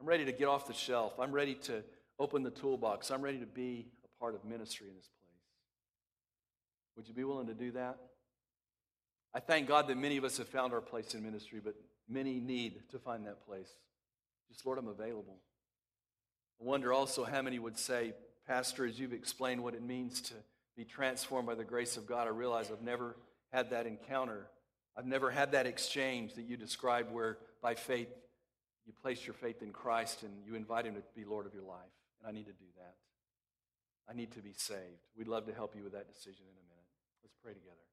I'm 0.00 0.06
ready 0.06 0.24
to 0.24 0.32
get 0.32 0.46
off 0.46 0.68
the 0.68 0.72
shelf. 0.72 1.18
I'm 1.18 1.32
ready 1.32 1.54
to 1.54 1.82
open 2.18 2.42
the 2.42 2.50
toolbox. 2.50 3.10
I'm 3.10 3.20
ready 3.20 3.38
to 3.38 3.46
be 3.46 3.88
a 4.04 4.20
part 4.20 4.34
of 4.34 4.44
ministry 4.44 4.86
in 4.88 4.94
this 4.94 5.08
place. 5.08 5.42
Would 6.96 7.08
you 7.08 7.14
be 7.14 7.24
willing 7.24 7.48
to 7.48 7.54
do 7.54 7.72
that? 7.72 7.98
I 9.34 9.40
thank 9.40 9.68
God 9.68 9.88
that 9.88 9.96
many 9.96 10.16
of 10.16 10.24
us 10.24 10.38
have 10.38 10.48
found 10.48 10.72
our 10.72 10.80
place 10.80 11.14
in 11.14 11.22
ministry, 11.22 11.60
but 11.62 11.74
many 12.08 12.40
need 12.40 12.80
to 12.90 12.98
find 12.98 13.26
that 13.26 13.44
place. 13.44 13.68
Just, 14.48 14.64
Lord, 14.64 14.78
I'm 14.78 14.88
available. 14.88 15.38
I 16.60 16.64
wonder 16.64 16.92
also 16.92 17.24
how 17.24 17.42
many 17.42 17.58
would 17.58 17.78
say, 17.78 18.12
Pastor, 18.46 18.84
as 18.84 18.98
you've 18.98 19.12
explained 19.12 19.62
what 19.62 19.74
it 19.74 19.82
means 19.82 20.20
to 20.22 20.34
be 20.76 20.84
transformed 20.84 21.46
by 21.46 21.54
the 21.54 21.64
grace 21.64 21.96
of 21.96 22.06
God, 22.06 22.26
I 22.26 22.30
realize 22.30 22.70
I've 22.70 22.82
never 22.82 23.16
had 23.52 23.70
that 23.70 23.86
encounter. 23.86 24.46
I've 24.96 25.06
never 25.06 25.30
had 25.30 25.52
that 25.52 25.66
exchange 25.66 26.34
that 26.34 26.42
you 26.42 26.56
described 26.56 27.12
where 27.12 27.38
by 27.62 27.74
faith 27.74 28.08
you 28.86 28.92
place 29.02 29.26
your 29.26 29.34
faith 29.34 29.62
in 29.62 29.72
Christ 29.72 30.22
and 30.22 30.32
you 30.44 30.54
invite 30.54 30.86
him 30.86 30.94
to 30.94 31.02
be 31.14 31.24
Lord 31.24 31.46
of 31.46 31.54
your 31.54 31.62
life. 31.62 31.94
And 32.20 32.28
I 32.28 32.32
need 32.32 32.46
to 32.46 32.52
do 32.52 32.66
that. 32.76 32.94
I 34.08 34.14
need 34.14 34.32
to 34.32 34.40
be 34.40 34.52
saved. 34.56 35.06
We'd 35.16 35.28
love 35.28 35.46
to 35.46 35.54
help 35.54 35.76
you 35.76 35.84
with 35.84 35.92
that 35.92 36.08
decision 36.08 36.44
in 36.44 36.56
a 36.56 36.66
minute. 36.68 36.90
Let's 37.22 37.36
pray 37.42 37.52
together. 37.52 37.89